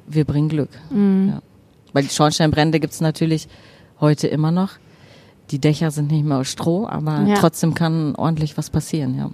[0.07, 0.71] wir bringen Glück.
[0.91, 1.29] Mhm.
[1.35, 1.43] Ja.
[1.93, 3.49] Weil die Schornsteinbrände gibt's natürlich
[4.01, 4.73] heute immer noch.
[5.51, 7.35] Die Dächer sind nicht mehr aus Stroh, aber ja.
[7.35, 9.31] trotzdem kann ordentlich was passieren, ja.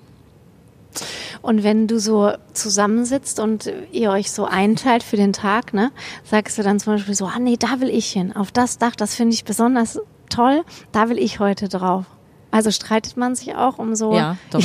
[1.43, 5.93] Und wenn du so zusammensitzt und ihr euch so einteilt für den Tag, ne,
[6.25, 8.97] sagst du dann zum Beispiel so, ah nee, da will ich hin, auf das Dach,
[8.97, 12.07] das finde ich besonders toll, da will ich heute drauf.
[12.51, 14.15] Also streitet man sich auch um so.
[14.15, 14.63] Ja, doch.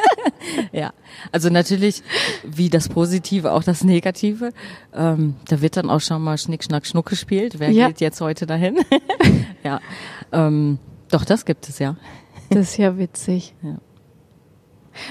[0.72, 0.92] ja,
[1.32, 2.02] also natürlich
[2.44, 4.52] wie das Positive auch das Negative.
[4.94, 7.58] Ähm, da wird dann auch schon mal Schnick, Schnack, Schnuck gespielt.
[7.58, 7.88] Wer ja.
[7.88, 8.78] geht jetzt heute dahin?
[9.64, 9.80] ja,
[10.30, 10.78] ähm,
[11.10, 11.96] doch das gibt es ja.
[12.50, 13.54] Das ist ja witzig.
[13.62, 13.78] Ja.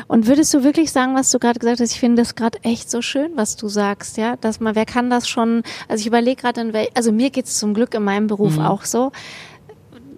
[0.07, 1.91] Und würdest du wirklich sagen, was du gerade gesagt hast?
[1.91, 5.09] Ich finde das gerade echt so schön, was du sagst, ja, dass man, wer kann
[5.09, 5.63] das schon?
[5.88, 8.65] Also ich überlege gerade, in wel, also mir geht's zum Glück in meinem Beruf mhm.
[8.65, 9.11] auch so,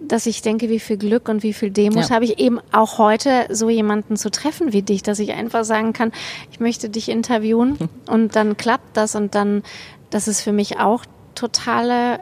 [0.08, 2.10] dass ich denke, wie viel Glück und wie viel Demut ja.
[2.10, 5.92] habe ich eben auch heute, so jemanden zu treffen wie dich, dass ich einfach sagen
[5.92, 6.12] kann,
[6.50, 7.76] ich möchte dich interviewen
[8.08, 9.62] und dann klappt das und dann,
[10.10, 11.04] das ist für mich auch
[11.34, 12.20] totale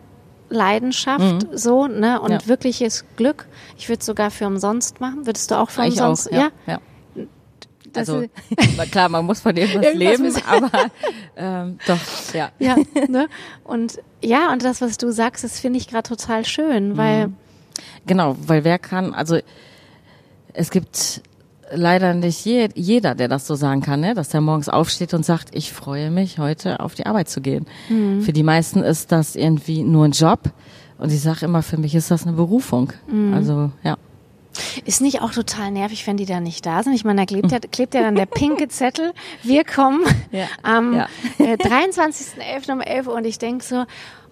[0.48, 1.56] Leidenschaft mhm.
[1.56, 2.20] so, ne?
[2.20, 2.46] Und ja.
[2.46, 3.46] wirkliches Glück.
[3.76, 5.26] Ich würde es sogar für umsonst machen.
[5.26, 6.28] Würdest du auch für ich umsonst?
[6.28, 6.48] Auch, ja.
[6.66, 6.80] ja
[7.96, 8.24] also
[8.90, 10.70] klar, man muss von irgendwas leben, aber
[11.36, 11.98] ähm, doch,
[12.34, 12.50] ja.
[12.58, 12.76] Ja,
[13.08, 13.28] ne?
[13.64, 17.36] Und ja, und das, was du sagst, das finde ich gerade total schön, weil mhm.
[18.06, 19.38] genau, weil wer kann, also
[20.52, 21.22] es gibt
[21.72, 24.14] leider nicht je, jeder, der das so sagen kann, ne?
[24.14, 27.66] dass der morgens aufsteht und sagt, ich freue mich, heute auf die Arbeit zu gehen.
[27.88, 28.22] Mhm.
[28.22, 30.40] Für die meisten ist das irgendwie nur ein Job.
[30.98, 32.92] Und ich sage immer, für mich ist das eine Berufung.
[33.06, 33.34] Mhm.
[33.34, 33.96] Also ja.
[34.84, 36.94] Ist nicht auch total nervig, wenn die da nicht da sind?
[36.94, 39.12] Ich meine, da klebt ja, klebt ja dann der pinke Zettel.
[39.42, 40.46] Wir kommen ja.
[40.62, 41.08] am ja.
[41.38, 42.72] äh, 23.11.
[42.72, 43.84] um 11 Uhr und ich denk so,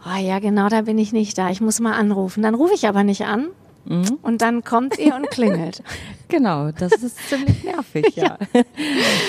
[0.05, 1.51] oh ja, genau, da bin ich nicht da.
[1.51, 2.43] Ich muss mal anrufen.
[2.43, 3.49] Dann rufe ich aber nicht an.
[3.87, 4.19] Mhm.
[4.23, 5.83] Und dann kommt ihr und klingelt.
[6.29, 8.39] genau, das ist ziemlich nervig, ja.
[8.55, 8.63] ja.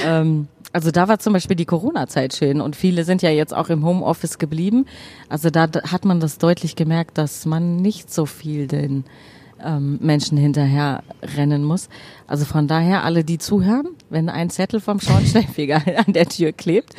[0.03, 3.69] ähm, also da war zum Beispiel die Corona-Zeit schön und viele sind ja jetzt auch
[3.69, 4.85] im Homeoffice geblieben.
[5.29, 9.05] Also da hat man das deutlich gemerkt, dass man nicht so viel den
[9.65, 11.03] ähm, Menschen hinterher
[11.35, 11.89] rennen muss.
[12.27, 16.95] Also von daher, alle, die zuhören, wenn ein Zettel vom Schornsteinfeger an der Tür klebt,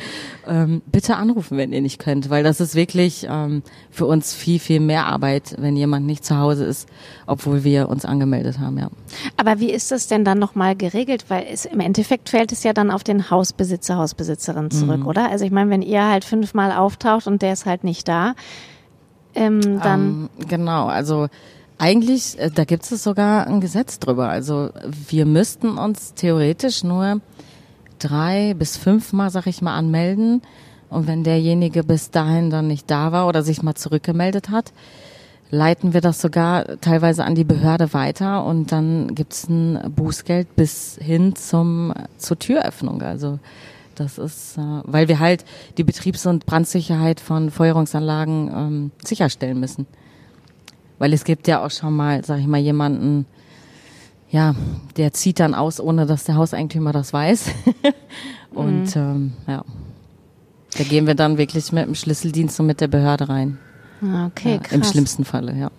[0.47, 4.59] ähm, bitte anrufen, wenn ihr nicht könnt, weil das ist wirklich ähm, für uns viel,
[4.59, 6.87] viel mehr Arbeit, wenn jemand nicht zu Hause ist,
[7.25, 8.89] obwohl wir uns angemeldet haben, ja.
[9.35, 11.25] Aber wie ist das denn dann nochmal geregelt?
[11.29, 15.07] Weil es, im Endeffekt fällt es ja dann auf den Hausbesitzer, Hausbesitzerin zurück, mhm.
[15.07, 15.29] oder?
[15.29, 18.35] Also ich meine, wenn ihr halt fünfmal auftaucht und der ist halt nicht da,
[19.35, 20.29] ähm, dann.
[20.39, 21.27] Ähm, genau, also
[21.77, 24.29] eigentlich, äh, da gibt es sogar ein Gesetz drüber.
[24.29, 24.69] Also
[25.09, 27.21] wir müssten uns theoretisch nur
[27.99, 30.41] drei bis fünfmal, sag ich mal, anmelden.
[30.89, 34.71] Und wenn derjenige bis dahin dann nicht da war oder sich mal zurückgemeldet hat,
[35.49, 40.97] leiten wir das sogar teilweise an die Behörde weiter und dann gibt's ein Bußgeld bis
[41.01, 43.01] hin zum zur Türöffnung.
[43.01, 43.39] Also
[43.97, 45.43] Das ist, äh, weil wir halt
[45.77, 49.87] die Betriebs- und Brandsicherheit von Feuerungsanlagen ähm, sicherstellen müssen.
[50.99, 53.25] Weil es gibt ja auch schon mal, sag ich mal, jemanden,
[54.29, 54.55] ja,
[54.97, 57.45] der zieht dann aus, ohne dass der Hauseigentümer das weiß.
[58.53, 59.01] und Mhm.
[59.01, 59.63] ähm, ja,
[60.77, 63.57] da gehen wir dann wirklich mit dem Schlüsseldienst und mit der Behörde rein.
[64.01, 64.71] Ah, Okay, ja, krass.
[64.73, 65.71] Im schlimmsten Falle, ja.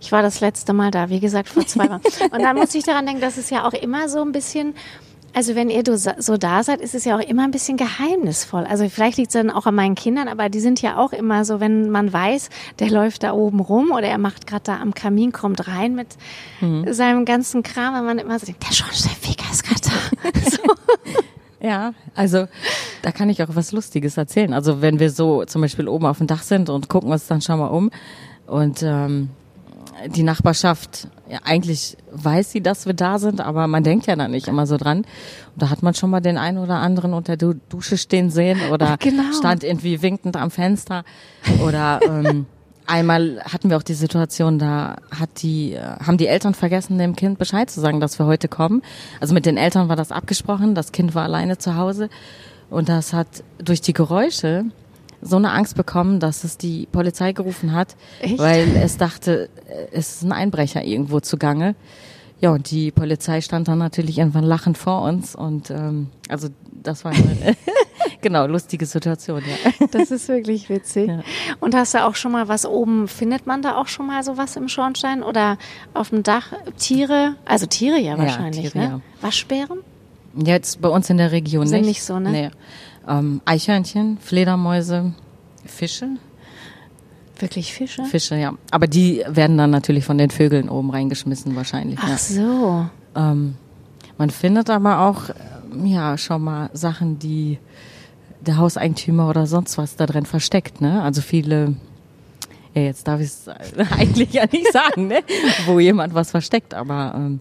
[0.00, 2.00] Ich war das letzte Mal da, wie gesagt, vor zwei Wochen.
[2.32, 4.74] Und dann muss ich daran denken, dass es ja auch immer so ein bisschen,
[5.34, 5.82] also wenn ihr
[6.18, 8.64] so da seid, ist es ja auch immer ein bisschen geheimnisvoll.
[8.64, 11.44] Also vielleicht liegt es dann auch an meinen Kindern, aber die sind ja auch immer
[11.44, 14.92] so, wenn man weiß, der läuft da oben rum oder er macht gerade da am
[14.94, 16.08] Kamin, kommt rein mit
[16.60, 16.92] Mhm.
[16.92, 20.40] seinem ganzen Kram, wenn man immer so denkt, der Schornsteinfeger ist gerade da.
[20.50, 20.58] so.
[21.60, 22.46] Ja, also
[23.02, 24.52] da kann ich auch was Lustiges erzählen.
[24.52, 27.40] Also wenn wir so zum Beispiel oben auf dem Dach sind und gucken uns dann
[27.40, 27.90] schon mal um
[28.46, 29.30] und ähm,
[30.08, 34.30] die Nachbarschaft, ja, eigentlich weiß sie, dass wir da sind, aber man denkt ja dann
[34.32, 34.98] nicht immer so dran.
[34.98, 35.06] Und
[35.56, 38.60] da hat man schon mal den einen oder anderen unter der Du- Dusche stehen sehen
[38.70, 39.32] oder Genau.
[39.32, 41.04] stand irgendwie winkend am Fenster
[41.66, 42.46] oder ähm,
[42.84, 47.14] Einmal hatten wir auch die Situation, da hat die, äh, haben die Eltern vergessen, dem
[47.14, 48.82] Kind Bescheid zu sagen, dass wir heute kommen.
[49.20, 52.10] Also mit den Eltern war das abgesprochen, das Kind war alleine zu Hause
[52.70, 53.28] und das hat
[53.58, 54.64] durch die Geräusche
[55.22, 58.38] so eine Angst bekommen, dass es die Polizei gerufen hat, Echt?
[58.38, 61.74] weil es dachte, äh, es ist ein Einbrecher irgendwo zugange.
[62.40, 66.48] Ja, und die Polizei stand dann natürlich irgendwann lachend vor uns und ähm, also
[66.82, 67.56] das war eine
[68.20, 69.86] genau lustige Situation, ja.
[69.92, 71.08] Das ist wirklich witzig.
[71.08, 71.20] Ja.
[71.60, 74.56] Und hast du auch schon mal was oben, findet man da auch schon mal sowas
[74.56, 75.56] im Schornstein oder
[75.94, 76.52] auf dem Dach?
[76.78, 77.36] Tiere?
[77.44, 78.84] Also Tiere ja wahrscheinlich, Tiere, ne?
[78.84, 79.00] ja.
[79.20, 79.78] Waschbären?
[80.34, 81.88] Jetzt bei uns in der Region Sind nicht.
[81.88, 82.30] nicht so, ne?
[82.30, 82.50] Nee.
[83.08, 85.12] Ähm, Eichhörnchen, Fledermäuse,
[85.64, 86.08] Fische.
[87.38, 88.04] Wirklich Fische?
[88.04, 88.52] Fische, ja.
[88.70, 91.98] Aber die werden dann natürlich von den Vögeln oben reingeschmissen wahrscheinlich.
[92.00, 92.16] Ach Ja.
[92.18, 92.86] so.
[93.16, 93.56] Ähm,
[94.18, 95.30] man findet aber auch
[95.72, 97.58] ähm, ja schon mal Sachen, die
[98.40, 101.02] der Hauseigentümer oder sonst was da drin versteckt, ne?
[101.02, 101.74] Also viele
[102.74, 103.48] ja, jetzt darf ich es
[103.90, 105.20] eigentlich ja nicht sagen, ne?
[105.66, 107.40] Wo jemand was versteckt, aber ähm,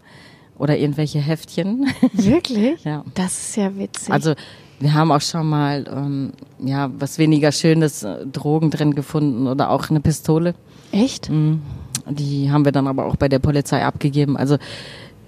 [0.58, 1.88] oder irgendwelche Heftchen.
[2.14, 2.84] Wirklich?
[2.86, 3.04] Ja.
[3.14, 4.12] Das ist ja witzig.
[4.12, 4.34] Also
[4.82, 9.70] wir haben auch schon mal ähm, ja was weniger Schönes, äh, Drogen drin gefunden oder
[9.70, 10.54] auch eine Pistole.
[10.92, 11.30] Echt?
[11.30, 11.62] Mhm.
[12.10, 14.36] Die haben wir dann aber auch bei der Polizei abgegeben.
[14.38, 14.58] Also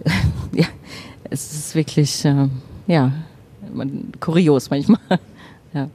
[0.52, 0.66] ja,
[1.30, 2.48] es ist wirklich äh,
[2.88, 3.12] ja
[3.74, 5.00] man, kurios manchmal.
[5.74, 5.88] Ja.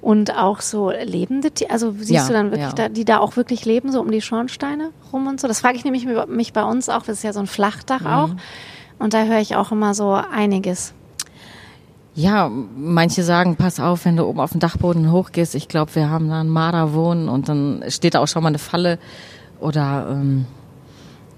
[0.00, 2.72] Und auch so lebende Tiere, also siehst Ja, du dann wirklich, ja.
[2.72, 5.48] da, die da auch wirklich leben, so um die Schornsteine rum und so?
[5.48, 8.00] Das frage ich nämlich mich- mich bei uns auch, das ist ja so ein Flachdach
[8.02, 8.06] Mhm.
[8.06, 8.30] auch.
[9.00, 10.92] Und da höre ich auch immer so einiges.
[12.20, 15.54] Ja, manche sagen, pass auf, wenn du oben auf den Dachboden hochgehst.
[15.54, 18.50] Ich glaube, wir haben da einen Marder wohnen und dann steht da auch schon mal
[18.50, 18.98] eine Falle.
[19.58, 20.44] Oder ähm,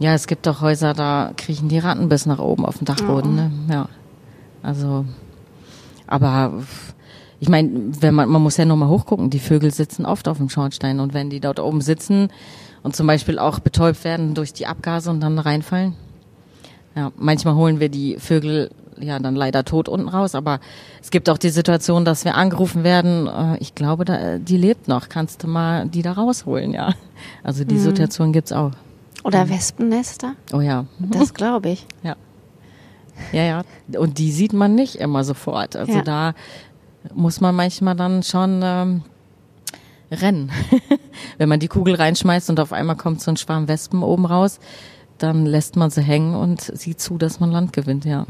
[0.01, 3.37] ja, es gibt auch Häuser, da kriechen die Ratten bis nach oben auf den Dachboden.
[3.37, 3.53] Ne?
[3.71, 3.89] Ja,
[4.65, 5.05] also,
[6.09, 6.53] aber
[7.39, 7.71] ich meine,
[8.01, 9.31] wenn man man muss ja nur mal hochgucken.
[9.31, 12.29] Die Vögel sitzen oft auf dem Schornstein und wenn die dort oben sitzen
[12.83, 15.95] und zum Beispiel auch betäubt werden durch die Abgase und dann reinfallen,
[16.97, 20.61] ja, manchmal holen wir die Vögel ja dann leider tot unten raus, aber
[21.01, 24.89] es gibt auch die Situation, dass wir angerufen werden, äh, ich glaube, da, die lebt
[24.89, 26.95] noch, kannst du mal die da rausholen, ja.
[27.43, 28.73] Also die Situation gibt's auch.
[29.25, 30.35] Oder Wespennester?
[30.53, 30.87] Oh ja.
[30.99, 31.87] Das glaube ich.
[32.03, 32.17] Ja.
[33.31, 33.63] Ja, ja.
[34.01, 35.77] Und die sieht man nicht immer sofort.
[35.77, 36.03] Also Ja.
[36.03, 36.35] da
[37.15, 39.03] muss man manchmal dann schon ähm,
[40.11, 40.51] rennen.
[41.39, 44.59] Wenn man die Kugel reinschmeißt und auf einmal kommt so ein Schwarm Wespen oben raus,
[45.19, 48.27] dann lässt man sie hängen und sieht zu, dass man Land gewinnt, ja.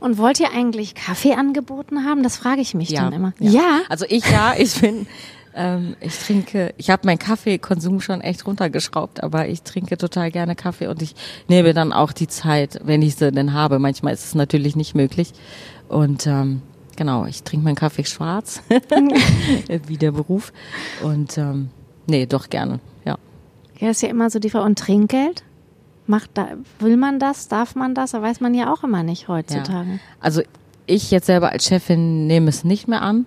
[0.00, 2.22] Und wollt ihr eigentlich Kaffee angeboten haben?
[2.22, 3.34] Das frage ich mich dann immer.
[3.38, 3.82] Ja.
[3.88, 5.06] Also ich ja, ich bin,
[5.54, 10.56] ähm, ich trinke, ich habe meinen Kaffeekonsum schon echt runtergeschraubt, aber ich trinke total gerne
[10.56, 11.14] Kaffee und ich
[11.48, 13.78] nehme dann auch die Zeit, wenn ich sie denn habe.
[13.78, 15.32] Manchmal ist es natürlich nicht möglich.
[15.88, 16.62] Und ähm,
[16.96, 18.62] genau, ich trinke meinen Kaffee schwarz,
[19.86, 20.52] wie der Beruf.
[21.02, 21.70] Und ähm,
[22.06, 23.18] nee, doch gerne, ja.
[23.78, 24.64] Ja, ist ja immer so die Frage.
[24.64, 25.44] Und Trinkgeld?
[26.06, 26.48] Macht da,
[26.80, 27.48] will man das?
[27.48, 28.10] Darf man das?
[28.10, 29.90] Da weiß man ja auch immer nicht heutzutage.
[29.90, 29.98] Ja.
[30.20, 30.42] Also
[30.86, 33.26] ich jetzt selber als Chefin nehme es nicht mehr an,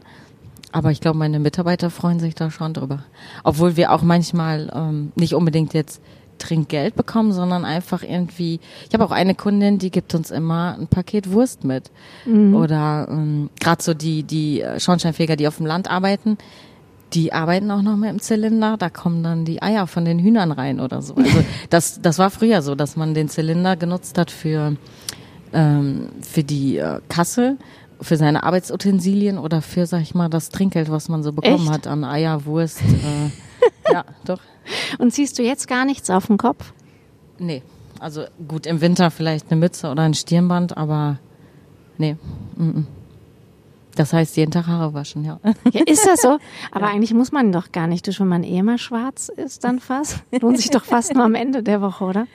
[0.71, 3.03] aber ich glaube, meine Mitarbeiter freuen sich da schon drüber.
[3.43, 6.01] Obwohl wir auch manchmal ähm, nicht unbedingt jetzt
[6.38, 8.59] Trinkgeld bekommen, sondern einfach irgendwie.
[8.88, 11.91] Ich habe auch eine Kundin, die gibt uns immer ein Paket Wurst mit.
[12.53, 16.38] Oder ähm, gerade so die die äh, Schornsteinfeger, die auf dem Land arbeiten,
[17.13, 20.51] die arbeiten auch noch mit dem Zylinder, da kommen dann die Eier von den Hühnern
[20.51, 21.15] rein oder so.
[21.15, 24.75] Also das, das war früher so, dass man den Zylinder genutzt hat für,
[25.53, 27.57] ähm, für die äh, Kasse,
[28.01, 31.71] für seine Arbeitsutensilien oder für, sag ich mal, das Trinkgeld, was man so bekommen Echt?
[31.71, 32.81] hat an Eier, Wurst.
[32.81, 34.41] Äh, ja, doch.
[34.97, 36.73] Und ziehst du jetzt gar nichts auf den Kopf?
[37.37, 37.61] Nee,
[37.99, 41.19] also gut, im Winter vielleicht eine Mütze oder ein Stirnband, aber
[41.97, 42.17] Nee.
[42.55, 42.85] Mm
[43.95, 45.39] Das heißt, jeden Tag Haare waschen, ja.
[45.71, 46.37] Ja, ist das so?
[46.71, 46.91] Aber ja.
[46.91, 50.19] eigentlich muss man doch gar nicht duschen, wenn man eh mal schwarz ist, dann fast.
[50.41, 52.27] Lohnt sich doch fast nur am Ende der Woche, oder?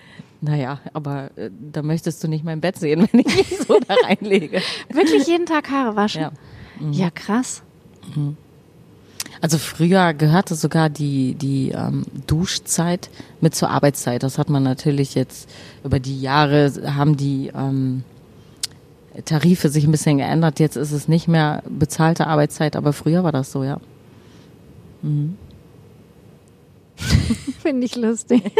[0.42, 3.94] Naja, aber äh, da möchtest du nicht mein Bett sehen, wenn ich mich so da
[4.06, 4.62] reinlege.
[4.90, 6.22] Wirklich jeden Tag Haare waschen?
[6.22, 6.32] Ja.
[6.80, 6.92] Mhm.
[6.92, 7.62] Ja, krass.
[8.14, 8.36] Mhm.
[9.42, 14.22] Also früher gehörte sogar die, die ähm, Duschzeit mit zur Arbeitszeit.
[14.22, 15.48] Das hat man natürlich jetzt
[15.84, 18.04] über die Jahre haben die ähm,
[19.24, 20.60] Tarife sich ein bisschen geändert.
[20.60, 23.80] Jetzt ist es nicht mehr bezahlte Arbeitszeit, aber früher war das so, ja.
[25.02, 25.36] Mhm.
[27.62, 28.52] Finde ich lustig.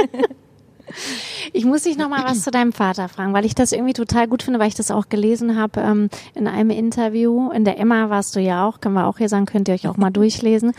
[1.53, 4.29] Ich muss dich noch mal was zu deinem Vater fragen, weil ich das irgendwie total
[4.29, 7.51] gut finde, weil ich das auch gelesen habe ähm, in einem Interview.
[7.51, 9.89] In der Emma warst du ja auch, können wir auch hier sagen, könnt ihr euch
[9.89, 10.73] auch mal durchlesen.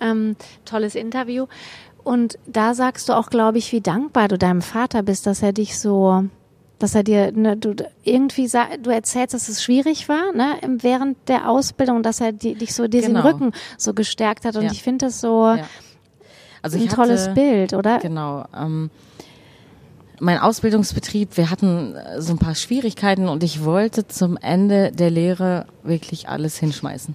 [0.00, 1.46] Ähm, tolles Interview.
[2.04, 5.52] Und da sagst du auch, glaube ich, wie dankbar du deinem Vater bist, dass er
[5.52, 6.24] dich so,
[6.82, 7.74] dass er dir, ne, du
[8.04, 8.48] irgendwie,
[8.82, 12.88] du erzählst, dass es schwierig war, ne, während der Ausbildung, dass er die, dich so
[12.88, 13.26] diesen genau.
[13.26, 14.56] Rücken so gestärkt hat.
[14.56, 14.72] Und ja.
[14.72, 15.64] ich finde das so ja.
[16.60, 17.98] also ein tolles hatte, Bild, oder?
[17.98, 18.44] Genau.
[18.56, 18.90] Ähm,
[20.20, 25.10] mein Ausbildungsbetrieb, wir hatten äh, so ein paar Schwierigkeiten und ich wollte zum Ende der
[25.10, 27.14] Lehre wirklich alles hinschmeißen.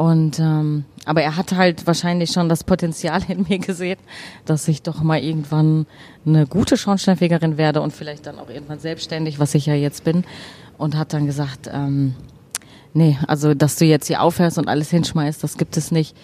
[0.00, 3.98] Und ähm, aber er hat halt wahrscheinlich schon das Potenzial in mir gesehen,
[4.46, 5.84] dass ich doch mal irgendwann
[6.24, 10.24] eine gute Schornsteinfegerin werde und vielleicht dann auch irgendwann selbstständig, was ich ja jetzt bin.
[10.78, 12.14] Und hat dann gesagt, ähm,
[12.94, 16.16] nee, also dass du jetzt hier aufhörst und alles hinschmeißt, das gibt es nicht.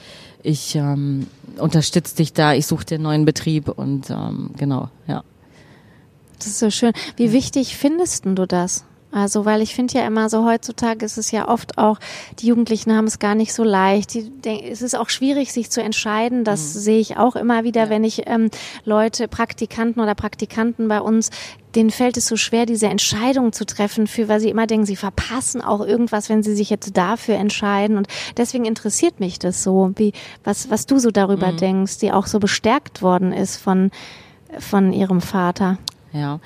[0.43, 1.27] Ich ähm,
[1.59, 5.23] unterstütze dich da, ich suche dir einen neuen Betrieb und ähm, genau, ja.
[6.39, 6.93] Das ist so schön.
[7.17, 8.87] Wie wichtig findest du das?
[9.13, 11.99] Also, weil ich finde ja immer so, heutzutage ist es ja oft auch,
[12.39, 14.15] die Jugendlichen haben es gar nicht so leicht.
[14.15, 16.45] Die, es ist auch schwierig, sich zu entscheiden.
[16.45, 16.79] Das mhm.
[16.81, 17.91] sehe ich auch immer wieder, ja.
[17.91, 18.51] wenn ich ähm,
[18.85, 21.31] Leute, Praktikanten oder Praktikanten bei uns,
[21.77, 24.97] denen fällt es so schwer, diese Entscheidung zu treffen, für, weil sie immer denken, sie
[24.97, 27.97] verpassen auch irgendwas, wenn sie sich jetzt dafür entscheiden.
[27.97, 31.57] Und deswegen interessiert mich das so, wie, was, was du so darüber mhm.
[31.59, 33.91] denkst, die auch so bestärkt worden ist von,
[34.59, 35.79] von ihrem Vater.
[36.13, 36.41] Ja.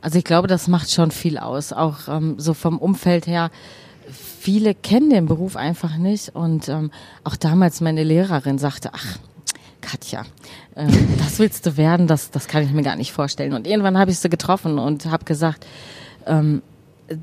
[0.00, 3.50] Also ich glaube, das macht schon viel aus, auch ähm, so vom Umfeld her.
[4.10, 6.90] Viele kennen den Beruf einfach nicht und ähm,
[7.24, 9.18] auch damals meine Lehrerin sagte, ach,
[9.80, 10.22] Katja,
[10.74, 10.86] äh,
[11.18, 13.52] das willst du werden, das, das kann ich mir gar nicht vorstellen.
[13.52, 15.66] Und irgendwann habe ich sie getroffen und habe gesagt,
[16.26, 16.62] ähm,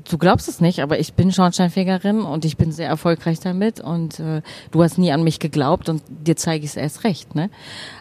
[0.08, 4.20] du glaubst es nicht, aber ich bin Schornsteinfegerin und ich bin sehr erfolgreich damit und
[4.20, 7.34] äh, du hast nie an mich geglaubt und dir zeige ich es erst recht.
[7.34, 7.50] Ne?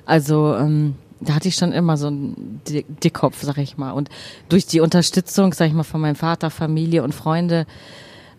[0.05, 2.61] Also ähm, da hatte ich schon immer so einen
[3.03, 3.91] Dickkopf, sag ich mal.
[3.91, 4.09] Und
[4.49, 7.65] durch die Unterstützung, sag ich mal, von meinem Vater, Familie und Freunde,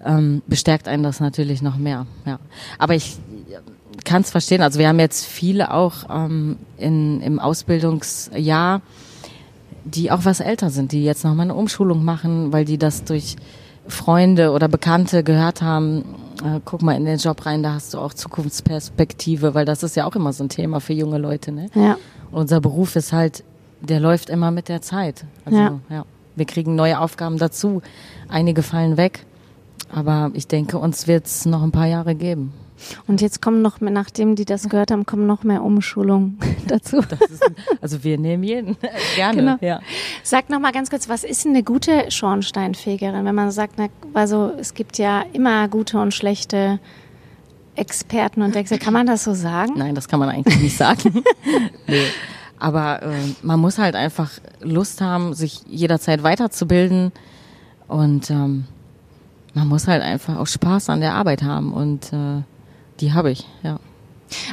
[0.05, 2.07] ähm, bestärkt einen das natürlich noch mehr.
[2.24, 2.39] Ja.
[2.79, 3.16] Aber ich
[4.05, 4.62] kann es verstehen.
[4.62, 8.81] Also wir haben jetzt viele auch ähm, in, im Ausbildungsjahr,
[9.85, 13.05] die auch was älter sind, die jetzt noch mal eine Umschulung machen, weil die das
[13.05, 13.37] durch
[13.89, 16.05] Freunde oder Bekannte gehört haben,
[16.45, 19.97] äh, guck mal in den Job rein, da hast du auch Zukunftsperspektive, weil das ist
[19.97, 21.53] ja auch immer so ein Thema für junge Leute.
[21.53, 21.70] Ne?
[21.74, 21.97] Ja.
[22.31, 23.45] Unser Beruf ist halt,
[23.81, 25.24] der läuft immer mit der Zeit.
[25.45, 25.81] Also, ja.
[25.91, 26.05] ja.
[26.37, 27.83] Wir kriegen neue Aufgaben dazu.
[28.29, 29.24] Einige fallen weg.
[29.93, 32.53] Aber ich denke, uns wird es noch ein paar Jahre geben.
[33.07, 36.99] Und jetzt kommen noch mehr, nachdem die das gehört haben, kommen noch mehr Umschulungen dazu.
[36.99, 37.51] Ist,
[37.81, 38.76] also wir nehmen jeden
[39.16, 39.37] gerne.
[39.37, 39.57] Genau.
[39.61, 39.81] Ja.
[40.22, 43.24] Sag noch mal ganz kurz, was ist eine gute Schornsteinfegerin?
[43.24, 46.79] Wenn man sagt, na, also es gibt ja immer gute und schlechte
[47.79, 48.79] Experten und Wechsel.
[48.79, 49.74] Kann man das so sagen?
[49.76, 51.22] Nein, das kann man eigentlich nicht sagen.
[51.87, 52.07] nee.
[52.59, 57.12] Aber äh, man muss halt einfach Lust haben, sich jederzeit weiterzubilden
[57.87, 58.66] und ähm,
[59.55, 62.43] man muss halt einfach auch Spaß an der Arbeit haben und äh,
[63.01, 63.79] die habe ich, ja.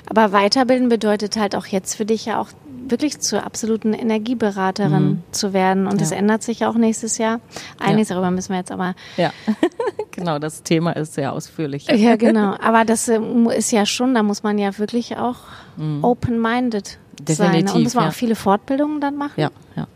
[0.08, 2.50] Aber weiterbilden bedeutet halt auch jetzt für dich ja auch
[2.90, 5.24] wirklich zur absoluten Energieberaterin mhm.
[5.32, 5.86] zu werden.
[5.86, 6.00] Und ja.
[6.00, 7.40] das ändert sich ja auch nächstes Jahr.
[7.80, 8.16] Einiges ja.
[8.16, 8.96] darüber müssen wir jetzt aber.
[9.18, 9.32] Ja,
[10.12, 11.88] genau, das Thema ist sehr ausführlich.
[11.96, 12.56] Ja, genau.
[12.62, 13.20] Aber das äh,
[13.56, 15.38] ist ja schon, da muss man ja wirklich auch
[15.78, 16.04] mhm.
[16.04, 17.68] open-minded sein.
[17.70, 18.10] Und muss man ja.
[18.10, 19.34] auch viele Fortbildungen dann machen.
[19.38, 19.88] Ja, ja.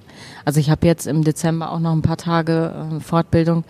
[0.45, 3.63] Also ich habe jetzt im Dezember auch noch ein paar Tage äh, Fortbildung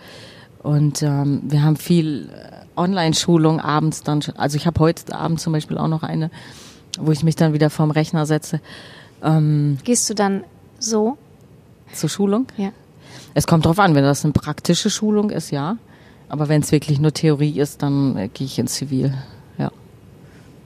[0.62, 4.36] und ähm, wir haben viel äh, Online-Schulung abends dann schon.
[4.36, 6.30] Also ich habe heute Abend zum Beispiel auch noch eine,
[6.98, 8.60] wo ich mich dann wieder vorm Rechner setze.
[9.22, 10.44] Ähm, Gehst du dann
[10.78, 11.18] so?
[11.92, 12.46] Zur Schulung?
[12.56, 12.72] Ja.
[13.34, 15.76] Es kommt drauf an, wenn das eine praktische Schulung ist, ja.
[16.28, 19.14] Aber wenn es wirklich nur Theorie ist, dann äh, gehe ich ins Zivil.
[19.58, 19.70] Ja.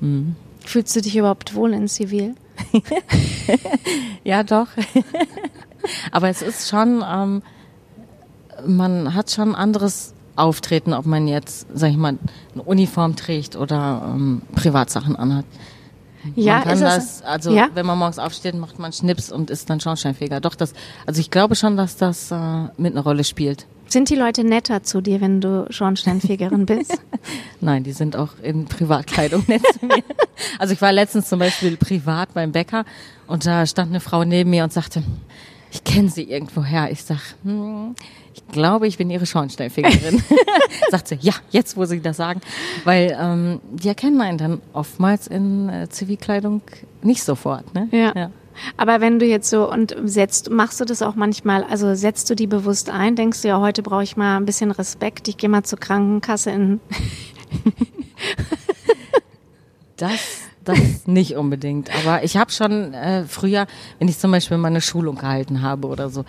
[0.00, 0.36] Mhm.
[0.60, 2.34] Fühlst du dich überhaupt wohl in Zivil?
[4.24, 4.68] ja, doch.
[6.12, 7.42] Aber es ist schon, ähm,
[8.66, 12.18] man hat schon anderes Auftreten, ob man jetzt, sag ich mal,
[12.52, 15.44] eine Uniform trägt oder ähm, Privatsachen anhat.
[16.36, 17.68] Ja, man kann das, also ja?
[17.74, 20.40] wenn man morgens aufsteht, macht man Schnips und ist dann Schornsteinfeger.
[20.40, 20.72] Doch, das,
[21.06, 22.36] also ich glaube schon, dass das äh,
[22.76, 23.66] mit einer Rolle spielt.
[23.86, 26.98] Sind die Leute netter zu dir, wenn du Schornsteinfegerin bist?
[27.60, 30.02] Nein, die sind auch in Privatkleidung nett zu mir.
[30.58, 32.84] Also ich war letztens zum Beispiel privat beim Bäcker
[33.26, 35.02] und da stand eine Frau neben mir und sagte,
[35.74, 36.90] ich kenne sie irgendwoher.
[36.92, 37.96] Ich sag, hm,
[38.32, 40.22] ich glaube, ich bin ihre Schornsteinfegerin.
[40.90, 42.40] Sagt sie, ja, jetzt wo sie das sagen.
[42.84, 46.62] Weil ähm, die erkennen einen dann oftmals in äh, Zivilkleidung
[47.02, 47.74] nicht sofort.
[47.74, 47.88] Ne?
[47.90, 48.12] Ja.
[48.14, 48.30] ja.
[48.76, 52.36] Aber wenn du jetzt so und setzt, machst du das auch manchmal, also setzt du
[52.36, 55.50] die bewusst ein, denkst du ja, heute brauche ich mal ein bisschen Respekt, ich gehe
[55.50, 56.80] mal zur Krankenkasse in.
[59.96, 61.90] das, das nicht unbedingt.
[61.94, 63.66] Aber ich habe schon äh, früher,
[63.98, 66.24] wenn ich zum Beispiel meine Schulung gehalten habe oder so,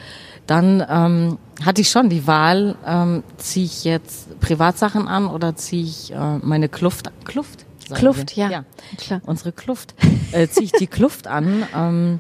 [0.47, 5.83] dann ähm, hatte ich schon die Wahl, ähm, ziehe ich jetzt Privatsachen an oder ziehe
[5.83, 8.49] ich äh, meine Kluft, Kluft Kluft, ja.
[8.49, 8.65] ja.
[8.97, 9.21] Klar.
[9.25, 9.93] Unsere Kluft.
[10.31, 12.19] Äh, ziehe ich die Kluft an, ähm,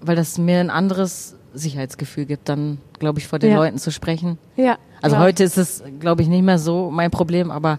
[0.00, 3.56] weil das mir ein anderes Sicherheitsgefühl gibt, dann, glaube ich, vor den ja.
[3.56, 4.38] Leuten zu sprechen.
[4.56, 4.78] Ja.
[5.00, 5.26] Also klar.
[5.26, 7.78] heute ist es, glaube ich, nicht mehr so mein Problem, aber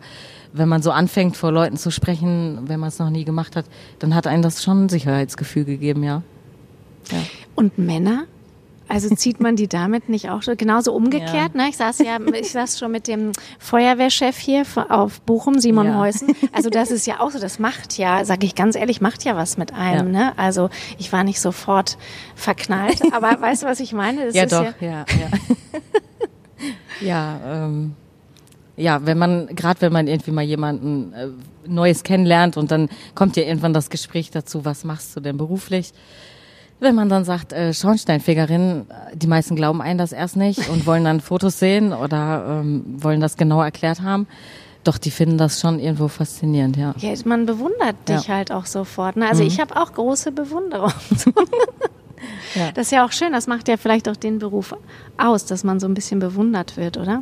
[0.58, 3.66] wenn man so anfängt, vor Leuten zu sprechen, wenn man es noch nie gemacht hat,
[4.00, 6.22] dann hat einem das schon ein Sicherheitsgefühl gegeben, ja.
[7.12, 7.18] ja.
[7.56, 8.26] Und Männer?
[8.88, 11.56] Also zieht man die damit nicht auch schon genauso umgekehrt?
[11.56, 11.64] Ja.
[11.64, 11.70] Ne?
[11.70, 16.00] Ich saß ja, ich saß schon mit dem Feuerwehrchef hier auf Bochum, Simon ja.
[16.00, 16.36] Heusen.
[16.52, 19.36] Also das ist ja auch so, das macht ja, sage ich ganz ehrlich, macht ja
[19.36, 20.14] was mit einem.
[20.14, 20.26] Ja.
[20.26, 20.38] Ne?
[20.38, 21.98] Also ich war nicht sofort
[22.36, 24.28] verknallt, aber weißt du, was ich meine?
[24.28, 25.32] Das ja, doch, ja, ja.
[27.02, 27.96] ja, ähm,
[28.78, 31.28] ja, wenn man, gerade wenn man irgendwie mal jemanden äh,
[31.68, 35.94] Neues kennenlernt und dann kommt ja irgendwann das Gespräch dazu, was machst du denn beruflich?
[36.80, 41.06] Wenn man dann sagt, äh, Schornsteinfegerin, die meisten glauben einen das erst nicht und wollen
[41.06, 44.28] dann Fotos sehen oder ähm, wollen das genau erklärt haben.
[44.84, 46.94] Doch, die finden das schon irgendwo faszinierend, ja.
[46.98, 48.36] Ja, man bewundert dich ja.
[48.36, 49.16] halt auch sofort.
[49.16, 49.28] Ne?
[49.28, 49.48] Also mhm.
[49.48, 50.94] ich habe auch große Bewunderung.
[52.56, 52.72] ja.
[52.74, 54.76] Das ist ja auch schön, das macht ja vielleicht auch den Beruf
[55.18, 57.22] aus, dass man so ein bisschen bewundert wird, oder?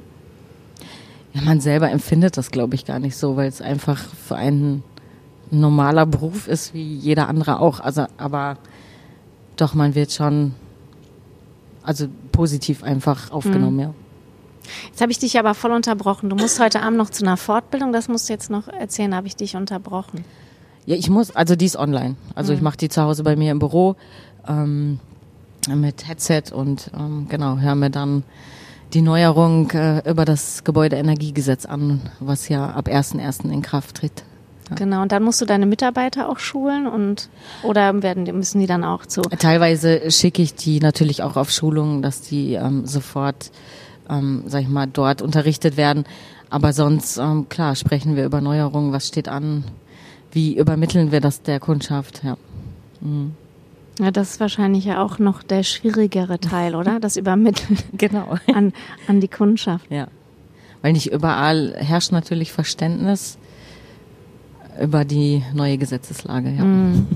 [1.33, 4.83] Ja, man selber empfindet das, glaube ich, gar nicht so, weil es einfach für einen
[5.51, 7.79] normaler Beruf ist, wie jeder andere auch.
[7.79, 8.57] Also, aber
[9.55, 10.53] doch, man wird schon,
[11.83, 13.79] also positiv einfach aufgenommen, mhm.
[13.79, 13.93] ja.
[14.87, 16.29] Jetzt habe ich dich aber voll unterbrochen.
[16.29, 19.27] Du musst heute Abend noch zu einer Fortbildung, das musst du jetzt noch erzählen, habe
[19.27, 20.23] ich dich unterbrochen.
[20.85, 22.15] Ja, ich muss, also die ist online.
[22.35, 22.57] Also mhm.
[22.57, 23.95] ich mache die zu Hause bei mir im Büro
[24.47, 24.99] ähm,
[25.67, 28.23] mit Headset und ähm, genau, höre mir dann
[28.93, 33.51] die Neuerung äh, über das Gebäudeenergiegesetz an, was ja ab 1.1.
[33.51, 34.23] in Kraft tritt.
[34.75, 37.29] Genau, und dann musst du deine Mitarbeiter auch schulen und
[37.63, 39.21] oder werden müssen die dann auch zu?
[39.21, 43.51] Teilweise schicke ich die natürlich auch auf Schulungen, dass die ähm, sofort,
[44.09, 46.05] ähm, sag ich mal, dort unterrichtet werden.
[46.49, 49.65] Aber sonst, ähm, klar, sprechen wir über Neuerungen, was steht an,
[50.31, 52.37] wie übermitteln wir das der Kundschaft, ja.
[53.01, 53.35] Mhm.
[53.99, 56.99] Ja, das ist wahrscheinlich ja auch noch der schwierigere Teil, oder?
[57.01, 58.37] Das Übermitteln genau.
[58.53, 58.73] an,
[59.07, 59.89] an die Kundschaft.
[59.91, 60.07] Ja.
[60.81, 63.37] Weil nicht überall herrscht natürlich Verständnis
[64.81, 66.49] über die neue Gesetzeslage.
[66.49, 66.63] Ja.
[66.63, 67.07] Mhm.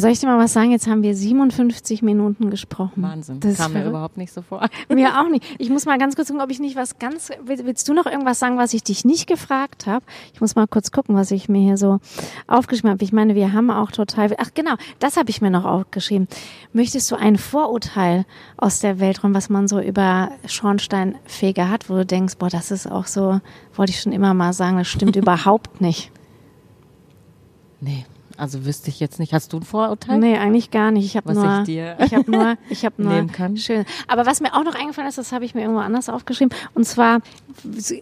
[0.00, 0.70] Soll ich dir mal was sagen?
[0.70, 3.02] Jetzt haben wir 57 Minuten gesprochen.
[3.02, 3.40] Wahnsinn.
[3.40, 4.64] Das kam mir überhaupt nicht so vor.
[4.88, 5.44] Mir auch nicht.
[5.58, 7.30] Ich muss mal ganz kurz gucken, ob ich nicht was ganz.
[7.44, 10.04] Willst du noch irgendwas sagen, was ich dich nicht gefragt habe?
[10.32, 11.98] Ich muss mal kurz gucken, was ich mir hier so
[12.46, 13.02] aufgeschrieben habe.
[13.02, 14.32] Ich meine, wir haben auch total.
[14.38, 16.28] Ach genau, das habe ich mir noch aufgeschrieben.
[16.72, 18.24] Möchtest du ein Vorurteil
[18.56, 22.70] aus der Welt räumen, was man so über Schornsteinfeger hat, wo du denkst, boah, das
[22.70, 23.40] ist auch so,
[23.74, 26.12] wollte ich schon immer mal sagen, das stimmt überhaupt nicht.
[27.80, 28.06] Nee.
[28.38, 29.34] Also wüsste ich jetzt nicht.
[29.34, 30.18] Hast du ein Vorurteil?
[30.18, 31.04] Nee, eigentlich gar nicht.
[31.04, 33.56] Ich habe nur, ich dir ich habe nur, ich habe nur nehmen kann.
[33.56, 33.84] schön.
[34.06, 36.56] Aber was mir auch noch eingefallen ist, das habe ich mir irgendwo anders aufgeschrieben.
[36.74, 37.20] Und zwar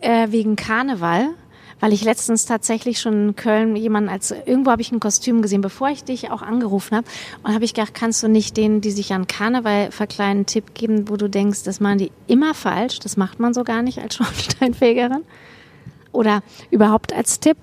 [0.00, 1.30] äh, wegen Karneval
[1.80, 5.60] weil ich letztens tatsächlich schon in Köln jemanden als irgendwo habe ich ein Kostüm gesehen,
[5.60, 7.06] bevor ich dich auch angerufen habe
[7.42, 10.74] und habe ich gedacht, kannst du nicht denen, die sich an Karneval verkleiden, einen Tipp
[10.74, 13.98] geben, wo du denkst, das machen die immer falsch, das macht man so gar nicht
[13.98, 15.22] als Schornsteinfegerin
[16.12, 17.58] oder überhaupt als Tipp,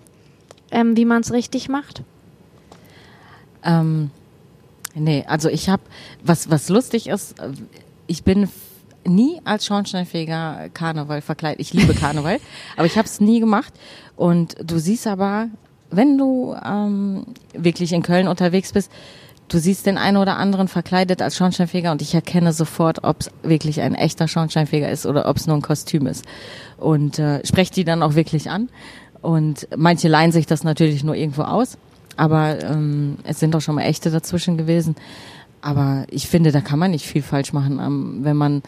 [0.71, 2.03] ähm, wie man es richtig macht?
[3.63, 4.11] Ähm,
[4.95, 5.83] nee, also ich habe,
[6.23, 7.35] was, was lustig ist,
[8.07, 8.49] ich bin
[9.05, 11.59] nie als Schornsteinfeger Karneval verkleidet.
[11.59, 12.39] Ich liebe Karneval,
[12.77, 13.73] aber ich habe es nie gemacht.
[14.15, 15.47] Und du siehst aber,
[15.89, 18.91] wenn du ähm, wirklich in Köln unterwegs bist,
[19.47, 23.31] du siehst den einen oder anderen verkleidet als Schornsteinfeger und ich erkenne sofort, ob es
[23.43, 26.25] wirklich ein echter Schornsteinfeger ist oder ob es nur ein Kostüm ist.
[26.77, 28.69] Und äh, spreche die dann auch wirklich an.
[29.21, 31.77] Und manche leihen sich das natürlich nur irgendwo aus.
[32.15, 34.95] Aber ähm, es sind auch schon mal echte dazwischen gewesen.
[35.61, 38.63] Aber ich finde, da kann man nicht viel falsch machen, ähm, wenn man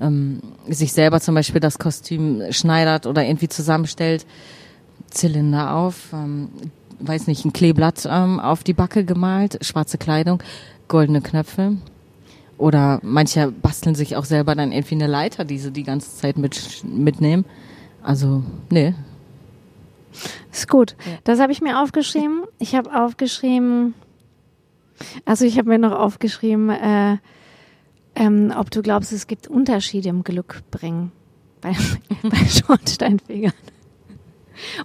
[0.00, 4.26] ähm, sich selber zum Beispiel das Kostüm schneidert oder irgendwie zusammenstellt.
[5.10, 6.48] Zylinder auf, ähm,
[7.00, 10.42] weiß nicht, ein Kleeblatt ähm, auf die Backe gemalt, schwarze Kleidung,
[10.88, 11.76] goldene Knöpfe.
[12.58, 16.38] Oder manche basteln sich auch selber dann irgendwie eine Leiter, die sie die ganze Zeit
[16.38, 17.44] mit, mitnehmen.
[18.02, 18.94] Also, nee.
[20.52, 20.96] Ist gut.
[21.24, 22.42] Das habe ich mir aufgeschrieben.
[22.58, 23.94] Ich habe aufgeschrieben,
[25.24, 27.18] also ich habe mir noch aufgeschrieben, äh,
[28.14, 31.12] ähm, ob du glaubst, es gibt Unterschiede im Glück bringen
[31.60, 31.72] bei,
[32.22, 33.52] bei Schornsteinfegern.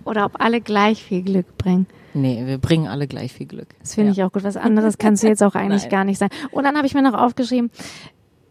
[0.05, 1.87] Oder ob alle gleich viel Glück bringen.
[2.13, 3.69] Nee, wir bringen alle gleich viel Glück.
[3.79, 4.13] Das finde Ja.
[4.13, 4.43] ich auch gut.
[4.43, 5.89] Was anderes kannst du jetzt auch eigentlich Nein.
[5.91, 6.29] gar nicht sein.
[6.51, 7.71] Und dann habe ich mir noch aufgeschrieben,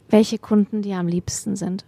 [0.09, 1.85] welche Kunden dir am liebsten sind.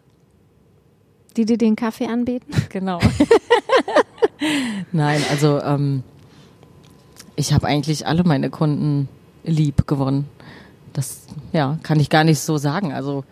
[1.36, 2.52] Die dir den Kaffee anbieten?
[2.68, 3.00] Genau.
[4.92, 6.02] Nein, also ähm,
[7.36, 9.08] ich habe eigentlich alle meine Kunden
[9.44, 10.26] lieb gewonnen.
[10.92, 12.92] Das ja, kann ich gar nicht so sagen.
[12.92, 13.24] Also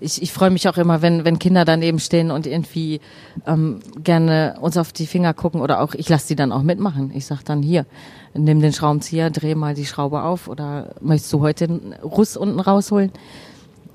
[0.00, 3.00] ich, ich freue mich auch immer, wenn, wenn Kinder daneben stehen und irgendwie
[3.46, 7.10] ähm, gerne uns auf die Finger gucken oder auch, ich lasse die dann auch mitmachen.
[7.14, 7.86] Ich sag dann hier,
[8.34, 12.60] nimm den Schraubenzieher, dreh mal die Schraube auf oder möchtest du heute den Russ unten
[12.60, 13.10] rausholen?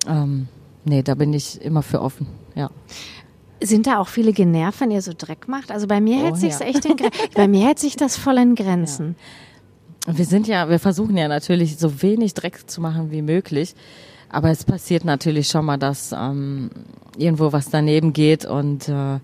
[0.07, 0.47] Ähm,
[0.83, 2.69] nee, da bin ich immer für offen, ja.
[3.63, 5.71] Sind da auch viele genervt, wenn ihr so Dreck macht?
[5.71, 6.65] Also bei mir Oh, hält sich's ja.
[6.65, 6.97] echt in
[7.33, 9.15] bei mir hält sich das voll in Grenzen.
[10.05, 13.73] Wir sind ja, wir versuchen ja natürlich so wenig Dreck zu machen wie möglich.
[14.29, 16.71] Aber es passiert natürlich schon mal, dass ähm,
[17.17, 19.19] irgendwo was daneben geht und äh,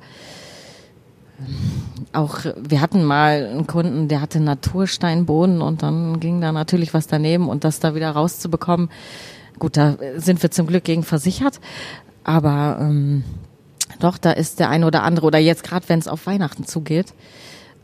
[2.13, 7.07] auch wir hatten mal einen Kunden, der hatte Natursteinboden und dann ging da natürlich was
[7.07, 8.89] daneben und das da wieder rauszubekommen.
[9.57, 11.59] Gut, da sind wir zum Glück gegen versichert,
[12.23, 13.23] aber ähm,
[13.99, 17.13] doch, da ist der eine oder andere oder jetzt gerade, wenn es auf Weihnachten zugeht,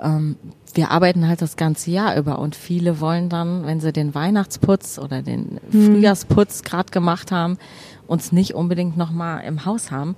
[0.01, 0.35] ähm,
[0.73, 4.99] wir arbeiten halt das ganze Jahr über und viele wollen dann, wenn sie den Weihnachtsputz
[4.99, 7.57] oder den Frühjahrsputz gerade gemacht haben,
[8.07, 10.15] uns nicht unbedingt nochmal im Haus haben.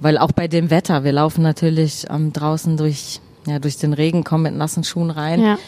[0.00, 4.24] Weil auch bei dem Wetter, wir laufen natürlich ähm, draußen durch, ja, durch den Regen,
[4.24, 5.42] kommen mit nassen Schuhen rein.
[5.42, 5.58] Ja.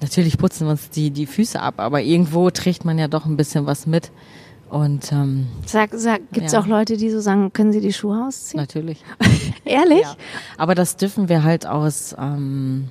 [0.00, 3.36] Natürlich putzen wir uns die, die Füße ab, aber irgendwo trägt man ja doch ein
[3.36, 4.10] bisschen was mit.
[4.70, 6.60] Und ähm, Sag, sag, gibt's Ja.
[6.60, 8.60] auch Leute, die so sagen, können sie die Schuhe ausziehen?
[8.60, 9.02] natürlich.
[9.64, 10.02] Ehrlich?
[10.02, 10.14] Ja.
[10.58, 12.88] Aber das dürfen wir halt aus ähm,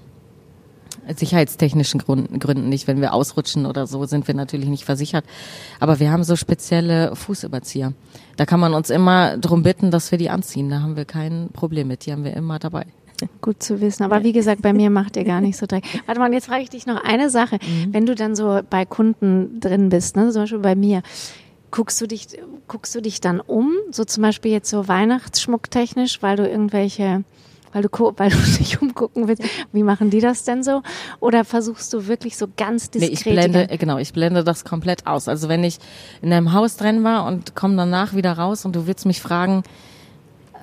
[1.15, 2.87] sicherheitstechnischen Gründen, Gründen nicht.
[2.87, 5.25] Wenn wir ausrutschen oder so, sind wir natürlich nicht versichert.
[5.79, 7.93] Aber wir haben so spezielle Fußüberzieher.
[8.35, 10.69] Da kann man uns immer drum bitten, dass wir die anziehen.
[10.69, 12.05] Da haben wir kein Problem mit.
[12.05, 12.85] Die haben wir immer dabei.
[13.41, 14.03] Gut zu wissen.
[14.03, 15.83] Aber wie gesagt, bei mir macht ihr gar nicht so Dreck.
[16.05, 17.55] Warte mal, jetzt frage ich dich noch eine Sache.
[17.61, 17.93] Mhm.
[17.93, 21.01] Wenn du dann so bei Kunden drin bist, ne, zum Beispiel bei mir,
[21.71, 22.27] guckst du dich,
[22.67, 27.23] guckst du dich dann um, so zum Beispiel jetzt so Weihnachtsschmucktechnisch, weil du irgendwelche,
[27.73, 29.43] weil du, weil du dich umgucken willst,
[29.73, 30.81] wie machen die das denn so?
[31.19, 33.13] Oder versuchst du wirklich so ganz Nee, diskret?
[33.13, 35.27] ich blende, äh, genau, ich blende das komplett aus.
[35.27, 35.79] Also wenn ich
[36.21, 39.63] in einem Haus drin war und komme danach wieder raus und du willst mich fragen,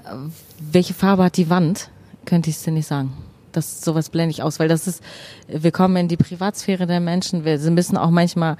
[0.04, 0.14] äh,
[0.58, 1.90] welche Farbe hat die Wand,
[2.24, 3.12] könnte ich es dir nicht sagen.
[3.52, 5.00] Das sowas blende ich aus, weil das ist,
[5.46, 7.44] wir kommen in die Privatsphäre der Menschen.
[7.44, 8.56] Wir müssen auch manchmal,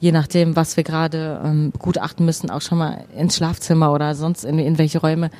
[0.00, 4.44] je nachdem, was wir gerade ähm, gutachten müssen, auch schon mal ins Schlafzimmer oder sonst
[4.44, 5.30] in, in welche Räume.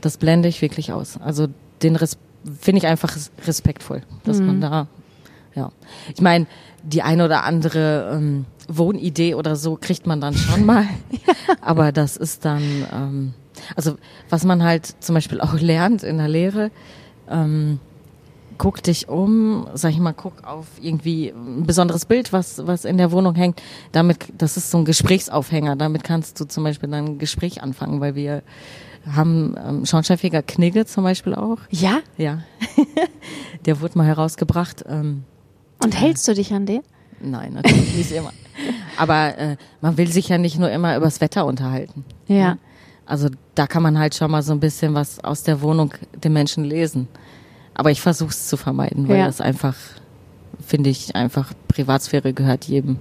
[0.00, 1.18] Das blende ich wirklich aus.
[1.20, 1.46] Also
[1.82, 4.86] den finde ich einfach res- respektvoll, dass man da
[5.54, 5.70] ja.
[6.14, 6.46] Ich meine,
[6.82, 10.84] die eine oder andere ähm, Wohnidee oder so kriegt man dann schon mal.
[11.60, 12.62] Aber das ist dann,
[12.92, 13.34] ähm,
[13.74, 13.96] also
[14.28, 16.70] was man halt zum Beispiel auch lernt in der Lehre,
[17.28, 17.80] ähm,
[18.58, 22.98] guck dich um, sag ich mal, guck auf irgendwie ein besonderes Bild, was, was in
[22.98, 23.62] der Wohnung hängt.
[23.92, 25.76] Damit, das ist so ein Gesprächsaufhänger.
[25.76, 28.42] Damit kannst du zum Beispiel dann ein Gespräch anfangen, weil wir
[29.06, 31.58] haben ähm, Schornsteinfeger Knigge zum Beispiel auch.
[31.70, 32.00] Ja?
[32.16, 32.42] Ja.
[33.64, 34.84] Der wurde mal herausgebracht.
[34.88, 35.24] Ähm,
[35.82, 36.82] Und hältst du dich an den?
[37.20, 38.32] nein, natürlich nicht immer.
[38.96, 42.04] Aber äh, man will sich ja nicht nur immer übers Wetter unterhalten.
[42.26, 42.58] Ja.
[43.06, 46.32] Also da kann man halt schon mal so ein bisschen was aus der Wohnung den
[46.32, 47.08] Menschen lesen.
[47.78, 49.26] Aber ich versuche es zu vermeiden, weil Ja.
[49.26, 49.76] das einfach,
[50.66, 52.98] finde ich, einfach Privatsphäre gehört jedem.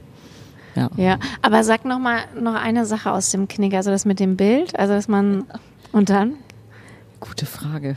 [0.75, 0.89] Ja.
[0.97, 4.37] Ja, aber sag noch mal noch eine Sache aus dem Knick, also das mit dem
[4.37, 5.45] Bild, also dass man
[5.91, 6.35] und dann
[7.19, 7.95] Gute Frage.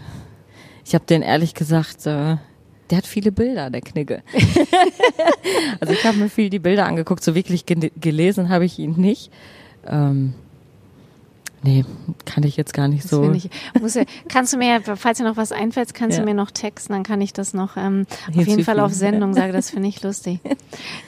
[0.86, 2.38] Ich habe den ehrlich gesagt, äh,
[2.88, 4.22] der hat viele Bilder, der Knigge.
[5.80, 8.92] also ich habe mir viel die Bilder angeguckt, so wirklich ge gelesen habe ich ihn
[8.96, 9.30] nicht.
[9.86, 10.32] Ähm,
[11.62, 11.84] nee,
[12.24, 13.30] kann ich jetzt gar nicht das so.
[13.32, 13.50] ich,
[13.80, 16.24] muss ja, kannst du mir, falls dir noch was einfällt, kannst Ja.
[16.24, 18.64] du mir noch texten, dann kann ich das noch ähm, auf jeden.
[18.64, 20.40] Fall auf Sendung sagen, das finde ich lustig.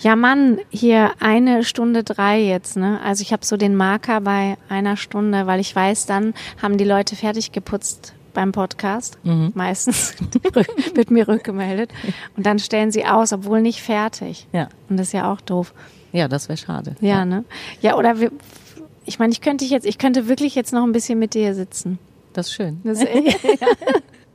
[0.01, 3.01] Ja, Mann, hier eine Stunde drei jetzt, ne?
[3.05, 6.85] Also ich habe so den Marker bei einer Stunde, weil ich weiß, dann haben die
[6.85, 9.19] Leute fertig geputzt beim Podcast.
[9.23, 9.53] Mhm.
[9.55, 10.15] Meistens
[10.95, 11.91] wird mir rückgemeldet.
[12.37, 14.47] Und dann stellen sie aus, obwohl nicht fertig.
[14.53, 14.69] Ja.
[14.89, 15.73] Und das ist ja auch doof.
[16.13, 16.97] ja, das wäre schade.
[17.01, 17.45] Ja, ne?
[17.81, 18.33] Ja, oder wir,
[19.05, 21.99] ich meine, ich könnte jetzt, ich könnte wirklich jetzt noch ein bisschen mit dir sitzen.
[22.33, 22.81] Das ist schön.
[22.85, 23.05] Das,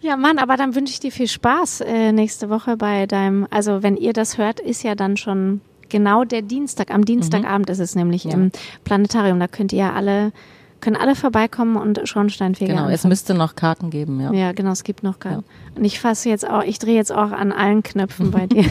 [0.00, 3.82] ja, Mann, aber dann wünsche ich dir viel Spaß äh, nächste Woche bei deinem, also
[3.82, 6.90] wenn ihr das hört, ist ja dann schon genau der Dienstag.
[6.90, 8.32] Am Dienstagabend ist es nämlich Ja.
[8.32, 8.52] im
[8.84, 9.40] Planetarium.
[9.40, 10.32] Da könnt ihr ja alle,
[10.80, 13.08] können alle vorbeikommen und Schornsteinfeger Genau, es anfangen.
[13.10, 14.32] müsste noch Karten geben, ja.
[14.32, 15.44] Ja, genau, es gibt noch keinen.
[15.76, 18.64] Und ich fasse jetzt auch, ich drehe jetzt auch an allen Knöpfen bei dir.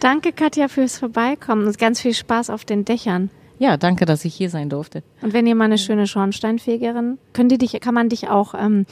[0.00, 3.30] Danke, Katja, fürs Vorbeikommen und ganz viel Spaß auf den Dächern.
[3.64, 5.02] Ja, danke, dass ich hier sein durfte.
[5.22, 8.84] Und wenn ihr mal eine schöne Schornsteinfegerin, können die dich, kann man dich auch ähm,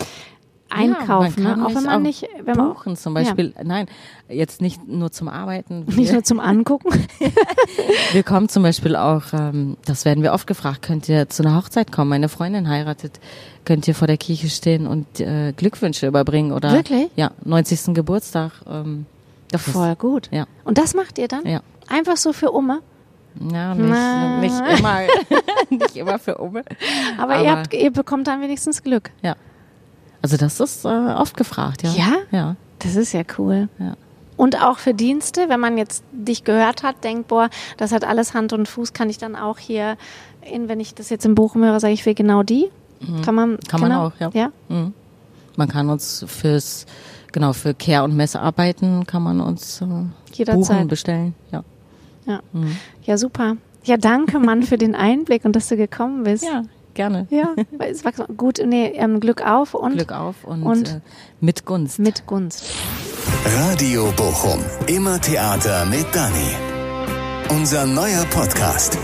[0.71, 1.67] einkaufen, ja, ne?
[1.67, 3.53] Auch wenn man nicht, wenn man buchen zum Beispiel.
[3.63, 3.85] Nein,
[4.31, 5.81] jetzt nicht nur zum Arbeiten.
[5.85, 6.89] nicht Wir, nur zum Angucken.
[8.13, 11.55] wir kommen zum Beispiel auch, ähm, das werden wir oft gefragt, könnt ihr zu einer
[11.55, 12.09] Hochzeit kommen?
[12.09, 13.21] Meine Freundin heiratet,
[13.67, 17.11] könnt ihr vor der Kirche stehen und äh, Glückwünsche überbringen oder Wirklich?
[17.15, 17.93] Ja, 90.
[17.93, 18.53] Geburtstag.
[18.67, 19.05] Ähm,
[19.51, 20.31] das- Voll gut.
[20.33, 20.47] Ja.
[20.65, 21.45] Und das macht ihr dann?
[21.47, 21.61] Ja.
[21.89, 22.81] Einfach so für Umme?
[23.53, 24.39] Ja, nicht, Na.
[24.41, 24.99] nicht immer,
[25.71, 26.63] nicht immer für Umme.
[27.19, 29.11] Aber, Aber- ihr, habt, ihr bekommt dann wenigstens Glück.
[29.23, 29.37] Ja.
[30.21, 31.91] Also das ist äh, oft gefragt, ja.
[31.91, 32.13] Ja?
[32.31, 32.57] Ja.
[32.81, 33.69] Das ist ja cool.
[33.79, 33.95] Ja.
[34.37, 38.35] Und auch für Dienste, wenn man jetzt dich gehört hat, denkt, boah, das hat alles
[38.35, 39.97] Hand und Fuß, kann ich dann auch hier,
[40.43, 42.71] in, wenn ich das jetzt im Bochum höre, sage ich, will genau die?
[43.25, 43.59] Kann man, Mhm.
[43.69, 44.31] Kann man genau, auch, ja.
[44.33, 44.53] ja.
[44.69, 44.95] Mhm.
[45.57, 46.87] Man kann uns fürs,
[47.33, 49.87] genau, für Care- und Messearbeiten kann man uns äh,
[50.33, 50.55] Jederzeit.
[50.79, 51.35] buchen, bestellen.
[51.51, 51.63] Ja.
[52.27, 52.41] Ja.
[53.05, 53.57] ja, super.
[53.85, 56.45] Ja, danke, Mann, für den Einblick und dass du gekommen bist.
[56.45, 56.63] ja,
[56.95, 57.27] gerne.
[57.31, 61.01] Ja, es war gut, nee, ähm, Glück auf und Glück auf und, und- äh,
[61.41, 61.99] mit Gunst.
[61.99, 62.65] mit Gunst.
[63.57, 64.61] Radio Bochum.
[64.87, 66.57] Immer Theater mit Dani.
[67.51, 68.97] Unser neuer Podcast.